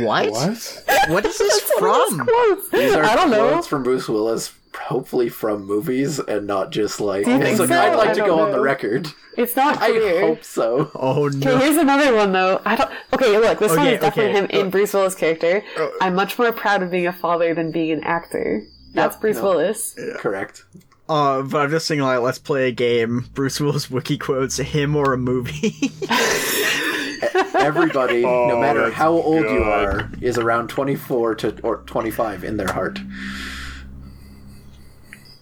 What? 0.00 0.30
What? 0.30 0.84
What 1.08 1.24
is 1.24 1.38
this 1.38 1.60
from? 1.78 2.26
Quotes. 2.26 2.68
These 2.70 2.92
are 2.94 3.04
I 3.04 3.14
don't 3.14 3.30
know. 3.30 3.50
quotes 3.50 3.66
from 3.66 3.82
Bruce 3.82 4.08
Willis, 4.08 4.52
hopefully 4.78 5.28
from 5.28 5.64
movies 5.64 6.18
and 6.18 6.46
not 6.46 6.72
just 6.72 7.00
like. 7.00 7.24
Do 7.24 7.30
you 7.32 7.38
think 7.38 7.50
It's 7.50 7.60
like, 7.60 7.68
so? 7.70 7.80
I'd 7.80 7.96
like 7.96 8.08
I 8.10 8.12
to 8.14 8.18
don't 8.20 8.28
go 8.28 8.40
on 8.40 8.50
the 8.50 8.60
record. 8.60 9.08
It's 9.36 9.56
not 9.56 9.78
I 9.80 10.20
hope 10.20 10.44
so. 10.44 10.90
Oh 10.94 11.28
no. 11.28 11.54
Okay, 11.54 11.64
here's 11.64 11.76
another 11.76 12.14
one 12.14 12.32
though. 12.32 12.60
I 12.64 12.76
don't. 12.76 12.90
Okay, 13.14 13.38
look, 13.38 13.58
this 13.58 13.74
one 13.74 13.86
is 13.86 14.00
definitely 14.00 14.32
okay. 14.32 14.38
him 14.38 14.60
in 14.60 14.66
uh, 14.66 14.70
Bruce 14.70 14.92
Willis' 14.92 15.14
character. 15.14 15.64
Uh, 15.78 15.88
I'm 16.00 16.14
much 16.14 16.38
more 16.38 16.52
proud 16.52 16.82
of 16.82 16.90
being 16.90 17.06
a 17.06 17.12
father 17.12 17.54
than 17.54 17.70
being 17.70 17.92
an 17.92 18.04
actor. 18.04 18.64
That's 18.92 19.14
Yep, 19.16 19.20
Bruce 19.20 19.36
no. 19.36 19.42
Willis. 19.44 19.96
Correct. 20.16 20.64
Uh, 21.08 21.42
but 21.42 21.62
I'm 21.62 21.70
just 21.70 21.88
thinking 21.88 22.04
like, 22.04 22.20
let's 22.20 22.38
play 22.38 22.68
a 22.68 22.72
game. 22.72 23.26
Bruce 23.34 23.60
Willis 23.60 23.90
wiki 23.90 24.16
quotes 24.16 24.56
him 24.58 24.94
or 24.96 25.12
a 25.12 25.18
movie. 25.18 25.74
Everybody, 27.54 28.22
no 28.22 28.28
Oh, 28.52 28.60
matter 28.60 28.82
that's 28.82 28.94
how 28.94 29.12
old 29.12 29.42
you 29.44 29.58
good. 29.58 29.66
are, 29.66 30.10
is 30.20 30.38
around 30.38 30.68
24 30.68 31.34
to 31.36 31.60
or 31.62 31.78
25 31.78 32.44
in 32.44 32.56
their 32.56 32.72
heart. 32.72 32.98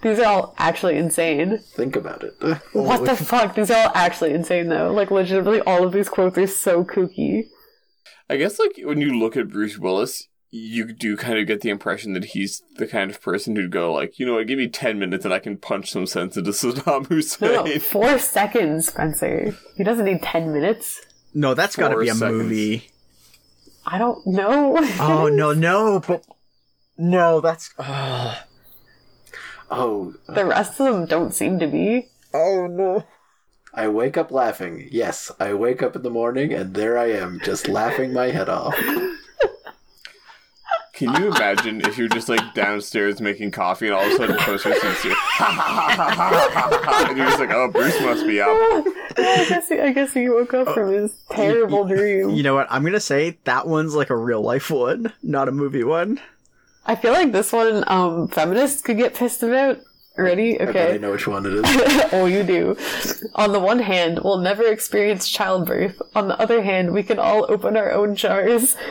These 0.02 0.20
are 0.20 0.24
all 0.26 0.54
actually 0.58 0.96
insane. 0.96 1.58
Think 1.58 1.96
about 1.96 2.22
it. 2.24 2.34
What 2.72 3.04
the 3.04 3.16
fuck? 3.16 3.54
These 3.54 3.70
are 3.70 3.86
all 3.86 3.92
actually 3.94 4.32
insane 4.32 4.68
though. 4.68 4.92
Like 4.92 5.10
legitimately, 5.10 5.60
all 5.62 5.84
of 5.84 5.92
these 5.92 6.08
quotes 6.08 6.38
are 6.38 6.46
so 6.46 6.84
kooky. 6.84 7.48
I 8.30 8.36
guess 8.36 8.58
like 8.58 8.72
when 8.84 9.00
you 9.00 9.18
look 9.18 9.36
at 9.36 9.48
Bruce 9.50 9.78
Willis, 9.78 10.27
you 10.50 10.92
do 10.92 11.16
kind 11.16 11.38
of 11.38 11.46
get 11.46 11.60
the 11.60 11.68
impression 11.68 12.14
that 12.14 12.24
he's 12.26 12.62
the 12.76 12.86
kind 12.86 13.10
of 13.10 13.20
person 13.20 13.54
who'd 13.54 13.70
go 13.70 13.92
like, 13.92 14.18
you 14.18 14.26
know 14.26 14.34
what, 14.34 14.46
give 14.46 14.58
me 14.58 14.68
ten 14.68 14.98
minutes 14.98 15.24
and 15.24 15.34
I 15.34 15.38
can 15.38 15.56
punch 15.58 15.90
some 15.90 16.06
sense 16.06 16.36
into 16.36 16.50
Saddam 16.52 17.06
Hussein. 17.06 17.52
No, 17.52 17.64
no, 17.64 17.78
four 17.78 18.18
seconds, 18.18 18.88
Spencer. 18.88 19.54
He 19.76 19.84
doesn't 19.84 20.04
need 20.06 20.22
ten 20.22 20.52
minutes. 20.52 21.00
no, 21.34 21.54
that's 21.54 21.76
got 21.76 21.88
to 21.88 21.98
be 21.98 22.08
a 22.08 22.14
seconds. 22.14 22.42
movie. 22.44 22.90
I 23.86 23.98
don't 23.98 24.26
know. 24.26 24.76
Oh 25.00 25.28
no, 25.28 25.52
no, 25.52 26.00
but 26.00 26.24
no, 26.96 27.40
that's. 27.40 27.72
oh, 27.78 28.34
the 30.28 30.44
rest 30.46 30.80
of 30.80 30.86
them 30.92 31.06
don't 31.06 31.34
seem 31.34 31.58
to 31.58 31.66
be. 31.66 32.08
Oh 32.34 32.66
no. 32.66 33.04
I 33.74 33.88
wake 33.88 34.16
up 34.16 34.30
laughing. 34.30 34.88
Yes, 34.90 35.30
I 35.38 35.54
wake 35.54 35.82
up 35.82 35.94
in 35.94 36.02
the 36.02 36.10
morning 36.10 36.52
and 36.52 36.74
there 36.74 36.98
I 36.98 37.10
am, 37.12 37.38
just 37.44 37.68
laughing 37.68 38.12
my 38.12 38.30
head 38.30 38.48
off. 38.48 38.74
Can 40.98 41.14
you 41.22 41.28
imagine 41.28 41.80
if 41.82 41.96
you're 41.96 42.08
just 42.08 42.28
like 42.28 42.54
downstairs 42.54 43.20
making 43.20 43.52
coffee 43.52 43.86
and 43.86 43.94
all 43.94 44.02
of 44.04 44.12
a 44.12 44.16
sudden 44.16 44.36
Poster 44.36 44.72
sees 44.74 45.04
you, 45.04 45.14
and 45.40 47.16
you're 47.16 47.26
just 47.26 47.38
like, 47.38 47.50
oh, 47.52 47.68
Bruce 47.72 48.00
must 48.00 48.26
be 48.26 48.40
up. 48.40 48.48
I 49.16 49.46
guess 49.48 49.68
he, 49.68 49.78
I 49.80 49.92
guess 49.92 50.12
he 50.12 50.28
woke 50.28 50.54
up 50.54 50.74
from 50.74 50.92
his 50.92 51.14
terrible 51.30 51.84
dream. 51.86 52.30
You 52.30 52.42
know 52.42 52.54
what? 52.54 52.66
I'm 52.70 52.82
gonna 52.84 52.98
say 53.00 53.38
that 53.44 53.66
one's 53.68 53.94
like 53.94 54.10
a 54.10 54.16
real 54.16 54.42
life 54.42 54.70
one, 54.70 55.12
not 55.22 55.48
a 55.48 55.52
movie 55.52 55.84
one. 55.84 56.20
I 56.84 56.96
feel 56.96 57.12
like 57.12 57.30
this 57.32 57.52
one, 57.52 57.84
um, 57.86 58.28
feminists 58.28 58.80
could 58.82 58.96
get 58.96 59.14
pissed 59.14 59.42
about. 59.42 59.78
Ready? 60.16 60.60
I 60.60 60.64
bet 60.64 60.76
I 60.76 60.80
Okay. 60.88 60.98
know 60.98 61.12
which 61.12 61.28
one 61.28 61.46
it 61.46 61.52
is. 61.64 62.04
oh, 62.12 62.26
you 62.26 62.42
do. 62.42 62.76
On 63.36 63.52
the 63.52 63.60
one 63.60 63.78
hand, 63.78 64.18
we'll 64.24 64.38
never 64.38 64.64
experience 64.64 65.28
childbirth. 65.28 66.02
On 66.16 66.26
the 66.26 66.36
other 66.40 66.60
hand, 66.60 66.92
we 66.92 67.04
can 67.04 67.20
all 67.20 67.46
open 67.48 67.76
our 67.76 67.92
own 67.92 68.16
jars. 68.16 68.74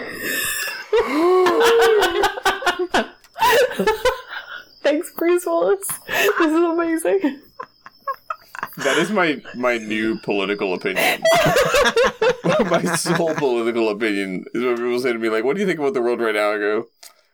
Thanks, 4.84 5.12
Bruce 5.18 5.46
Willis. 5.46 5.88
This 6.08 6.40
is 6.40 6.64
amazing. 6.64 7.42
That 8.78 8.98
is 8.98 9.12
my 9.12 9.42
my 9.56 9.78
new 9.78 10.18
political 10.20 10.74
opinion. 10.74 11.22
my 12.70 12.96
sole 12.96 13.34
political 13.36 13.90
opinion 13.90 14.46
is 14.54 14.64
when 14.64 14.76
people 14.76 15.00
say 15.00 15.14
to 15.14 15.20
me 15.20 15.30
like, 15.30 15.44
"What 15.44 15.56
do 15.56 15.62
you 15.62 15.68
think 15.68 15.80
about 15.80 15.94
the 15.94 16.02
world 16.02 16.22
right 16.22 16.36
now?" 16.36 16.54
I 16.54 16.58
go, 16.58 16.86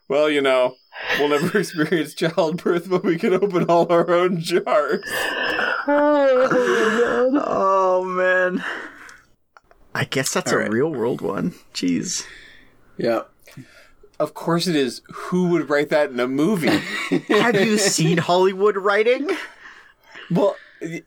"Well, 0.07 0.29
you 0.29 0.41
know, 0.41 0.75
we'll 1.19 1.29
never 1.29 1.57
experience 1.59 2.13
childbirth, 2.13 2.89
but 2.89 3.03
we 3.03 3.17
can 3.17 3.33
open 3.33 3.65
all 3.65 3.91
our 3.91 4.09
own 4.09 4.39
jars." 4.39 5.03
Oh, 5.85 6.47
my 6.49 6.49
God. 6.49 7.43
Oh 7.45 8.03
man. 8.05 8.63
I 9.93 10.05
guess 10.05 10.33
that's 10.33 10.51
All 10.51 10.57
a 10.57 10.61
right. 10.61 10.71
real 10.71 10.91
world 10.91 11.21
one. 11.21 11.53
Jeez. 11.73 12.25
Yeah. 12.97 13.23
Of 14.23 14.33
course 14.33 14.67
it 14.67 14.75
is. 14.77 15.01
Who 15.11 15.49
would 15.49 15.69
write 15.69 15.89
that 15.89 16.11
in 16.11 16.19
a 16.19 16.27
movie? 16.29 16.77
Have 17.27 17.55
you 17.55 17.77
seen 17.77 18.17
Hollywood 18.17 18.77
writing? 18.77 19.29
well, 20.31 20.55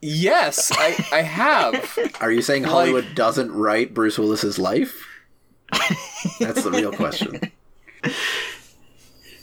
Yes, 0.00 0.70
I, 0.72 1.06
I 1.12 1.22
have. 1.22 1.98
Are 2.20 2.30
you 2.30 2.42
saying 2.42 2.64
Hollywood 2.64 3.14
doesn't 3.14 3.52
write 3.52 3.94
Bruce 3.94 4.18
Willis's 4.18 4.58
life? 4.58 5.06
That's 6.40 6.62
the 6.62 6.70
real 6.70 6.92
question. 6.92 7.40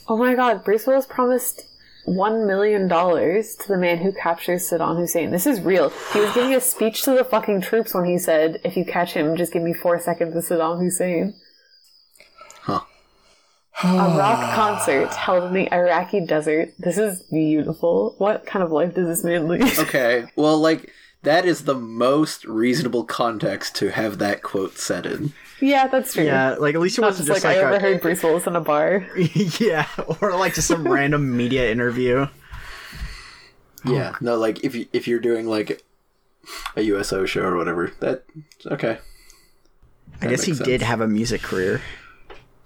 Oh 0.06 0.18
my 0.18 0.34
god, 0.34 0.64
Bruce 0.64 0.86
Willis 0.86 1.06
promised 1.06 1.62
one 2.04 2.46
million 2.46 2.88
dollars 2.88 3.56
to 3.56 3.68
the 3.68 3.78
man 3.78 3.96
who 3.96 4.12
captures 4.12 4.68
Saddam 4.68 4.98
Hussein. 4.98 5.30
This 5.30 5.46
is 5.46 5.62
real. 5.62 5.90
He 6.12 6.20
was 6.20 6.34
giving 6.34 6.54
a 6.54 6.60
speech 6.60 7.02
to 7.04 7.12
the 7.12 7.24
fucking 7.24 7.62
troops 7.62 7.94
when 7.94 8.04
he 8.04 8.18
said, 8.18 8.60
"If 8.64 8.76
you 8.76 8.84
catch 8.84 9.14
him, 9.14 9.34
just 9.34 9.54
give 9.54 9.62
me 9.62 9.72
four 9.72 9.98
seconds 9.98 10.36
of 10.36 10.44
Saddam 10.44 10.78
Hussein." 10.78 11.34
Huh. 13.76 13.88
a 13.88 14.16
rock 14.18 14.54
concert 14.54 15.12
held 15.14 15.44
in 15.44 15.52
the 15.52 15.72
Iraqi 15.72 16.20
desert. 16.20 16.72
This 16.78 16.96
is 16.96 17.22
beautiful. 17.24 18.14
What 18.18 18.46
kind 18.46 18.62
of 18.62 18.70
life 18.70 18.94
does 18.94 19.08
this 19.08 19.24
man 19.24 19.48
lead? 19.48 19.62
Okay, 19.78 20.26
well, 20.36 20.58
like, 20.58 20.90
that 21.22 21.44
is 21.44 21.64
the 21.64 21.74
most 21.74 22.44
reasonable 22.44 23.04
context 23.04 23.74
to 23.76 23.90
have 23.90 24.18
that 24.18 24.42
quote 24.42 24.78
set 24.78 25.06
in. 25.06 25.32
yeah, 25.60 25.88
that's 25.88 26.14
true. 26.14 26.24
Yeah, 26.24 26.54
like 26.54 26.74
at 26.74 26.80
least 26.80 26.98
it 26.98 27.00
Not 27.00 27.08
wasn't 27.08 27.28
just 27.28 27.42
just 27.42 27.44
like, 27.44 27.56
like, 27.56 27.64
I 27.64 27.68
a, 27.68 27.72
overheard 27.74 28.00
Bruce 28.00 28.22
Willis 28.22 28.46
in 28.46 28.54
a 28.56 28.60
bar. 28.60 29.06
yeah, 29.58 29.86
or 30.20 30.36
like 30.36 30.54
just 30.54 30.68
some 30.68 30.86
random 30.92 31.36
media 31.36 31.70
interview. 31.70 32.26
Yeah, 33.84 34.12
oh, 34.14 34.18
no, 34.20 34.36
like, 34.36 34.64
if, 34.64 34.74
you, 34.74 34.86
if 34.92 35.06
you're 35.06 35.20
doing, 35.20 35.46
like, 35.46 35.82
a 36.76 36.80
USO 36.82 37.26
show 37.26 37.42
or 37.42 37.56
whatever, 37.56 37.92
that, 38.00 38.24
okay. 38.66 38.98
I 40.22 40.26
guess 40.28 40.44
he 40.44 40.52
makes 40.52 40.64
did 40.64 40.80
have 40.80 41.00
a 41.02 41.08
music 41.08 41.42
career 41.42 41.82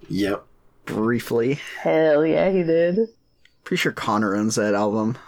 Yep. 0.09 0.47
Briefly. 0.89 1.61
Hell 1.83 2.27
yeah, 2.27 2.51
he 2.51 2.63
did. 2.63 2.99
Pretty 3.65 3.81
sure 3.81 3.93
Connor 3.93 4.35
owns 4.35 4.57
that 4.57 4.75
album. 4.75 5.19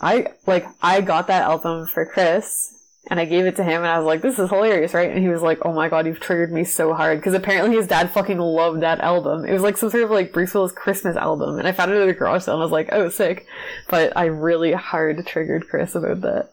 I 0.00 0.28
like 0.46 0.66
I 0.82 1.00
got 1.00 1.26
that 1.26 1.42
album 1.42 1.86
for 1.86 2.06
Chris 2.06 2.74
and 3.08 3.18
I 3.18 3.24
gave 3.24 3.46
it 3.46 3.56
to 3.56 3.64
him 3.64 3.82
and 3.82 3.86
I 3.86 3.98
was 3.98 4.06
like, 4.06 4.22
"This 4.22 4.38
is 4.38 4.50
hilarious, 4.50 4.94
right?" 4.94 5.10
And 5.10 5.18
he 5.18 5.28
was 5.28 5.42
like, 5.42 5.58
"Oh 5.64 5.72
my 5.72 5.88
god, 5.88 6.06
you've 6.06 6.20
triggered 6.20 6.52
me 6.52 6.64
so 6.64 6.94
hard." 6.94 7.18
Because 7.18 7.34
apparently 7.34 7.76
his 7.76 7.86
dad 7.86 8.10
fucking 8.10 8.38
loved 8.38 8.82
that 8.82 9.00
album. 9.00 9.44
It 9.44 9.52
was 9.52 9.62
like 9.62 9.76
some 9.76 9.90
sort 9.90 10.04
of 10.04 10.10
like 10.10 10.32
Bruce 10.32 10.54
Willis 10.54 10.72
Christmas 10.72 11.16
album, 11.16 11.58
and 11.58 11.66
I 11.66 11.72
found 11.72 11.90
it 11.90 12.00
at 12.00 12.08
a 12.08 12.12
garage 12.12 12.44
sale 12.44 12.54
and 12.54 12.62
I 12.62 12.64
was 12.64 12.72
like, 12.72 12.88
"Oh, 12.92 13.08
sick!" 13.08 13.46
But 13.88 14.16
I 14.16 14.26
really 14.26 14.72
hard 14.72 15.26
triggered 15.26 15.68
Chris 15.68 15.94
about 15.94 16.20
that. 16.22 16.52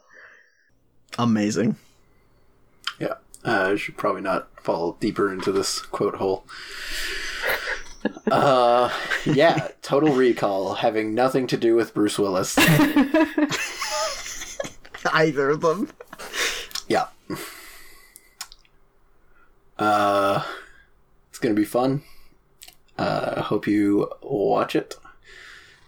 Amazing. 1.17 1.75
Yeah. 2.99 3.15
Uh, 3.45 3.71
I 3.71 3.75
should 3.75 3.97
probably 3.97 4.21
not 4.21 4.49
fall 4.61 4.97
deeper 4.99 5.31
into 5.31 5.51
this 5.51 5.79
quote 5.79 6.15
hole. 6.15 6.45
Uh, 8.31 8.91
yeah, 9.25 9.69
Total 9.81 10.13
Recall 10.13 10.75
having 10.75 11.15
nothing 11.15 11.47
to 11.47 11.57
do 11.57 11.75
with 11.75 11.93
Bruce 11.93 12.19
Willis. 12.19 12.57
Either 15.13 15.49
of 15.49 15.61
them. 15.61 15.89
Yeah. 16.87 17.07
Uh, 19.77 20.43
it's 21.29 21.39
gonna 21.39 21.55
be 21.55 21.65
fun. 21.65 22.03
Uh, 22.97 23.35
I 23.37 23.41
hope 23.41 23.67
you 23.67 24.09
watch 24.21 24.75
it. 24.75 24.95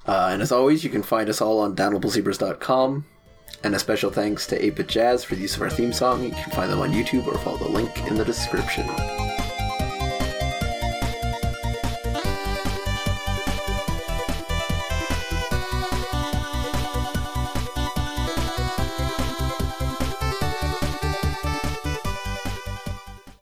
Uh, 0.06 0.30
and 0.32 0.42
as 0.42 0.52
always, 0.52 0.84
you 0.84 0.90
can 0.90 1.04
find 1.04 1.30
us 1.30 1.42
all 1.42 1.60
on 1.60 1.76
downloadablezebras.com. 1.76 3.06
And 3.64 3.76
a 3.76 3.80
special 3.80 4.10
thanks 4.10 4.48
to 4.48 4.60
8-Bit 4.60 4.88
Jazz 4.88 5.24
for 5.24 5.36
the 5.36 5.42
use 5.42 5.56
of 5.56 5.62
our 5.62 5.70
theme 5.70 5.92
song. 5.92 6.24
You 6.24 6.32
can 6.32 6.52
find 6.52 6.72
them 6.72 6.80
on 6.80 6.94
YouTube 6.94 7.28
or 7.28 7.38
follow 7.40 7.58
the 7.58 7.68
link 7.68 8.08
in 8.08 8.16
the 8.16 8.24
description. 8.24 8.88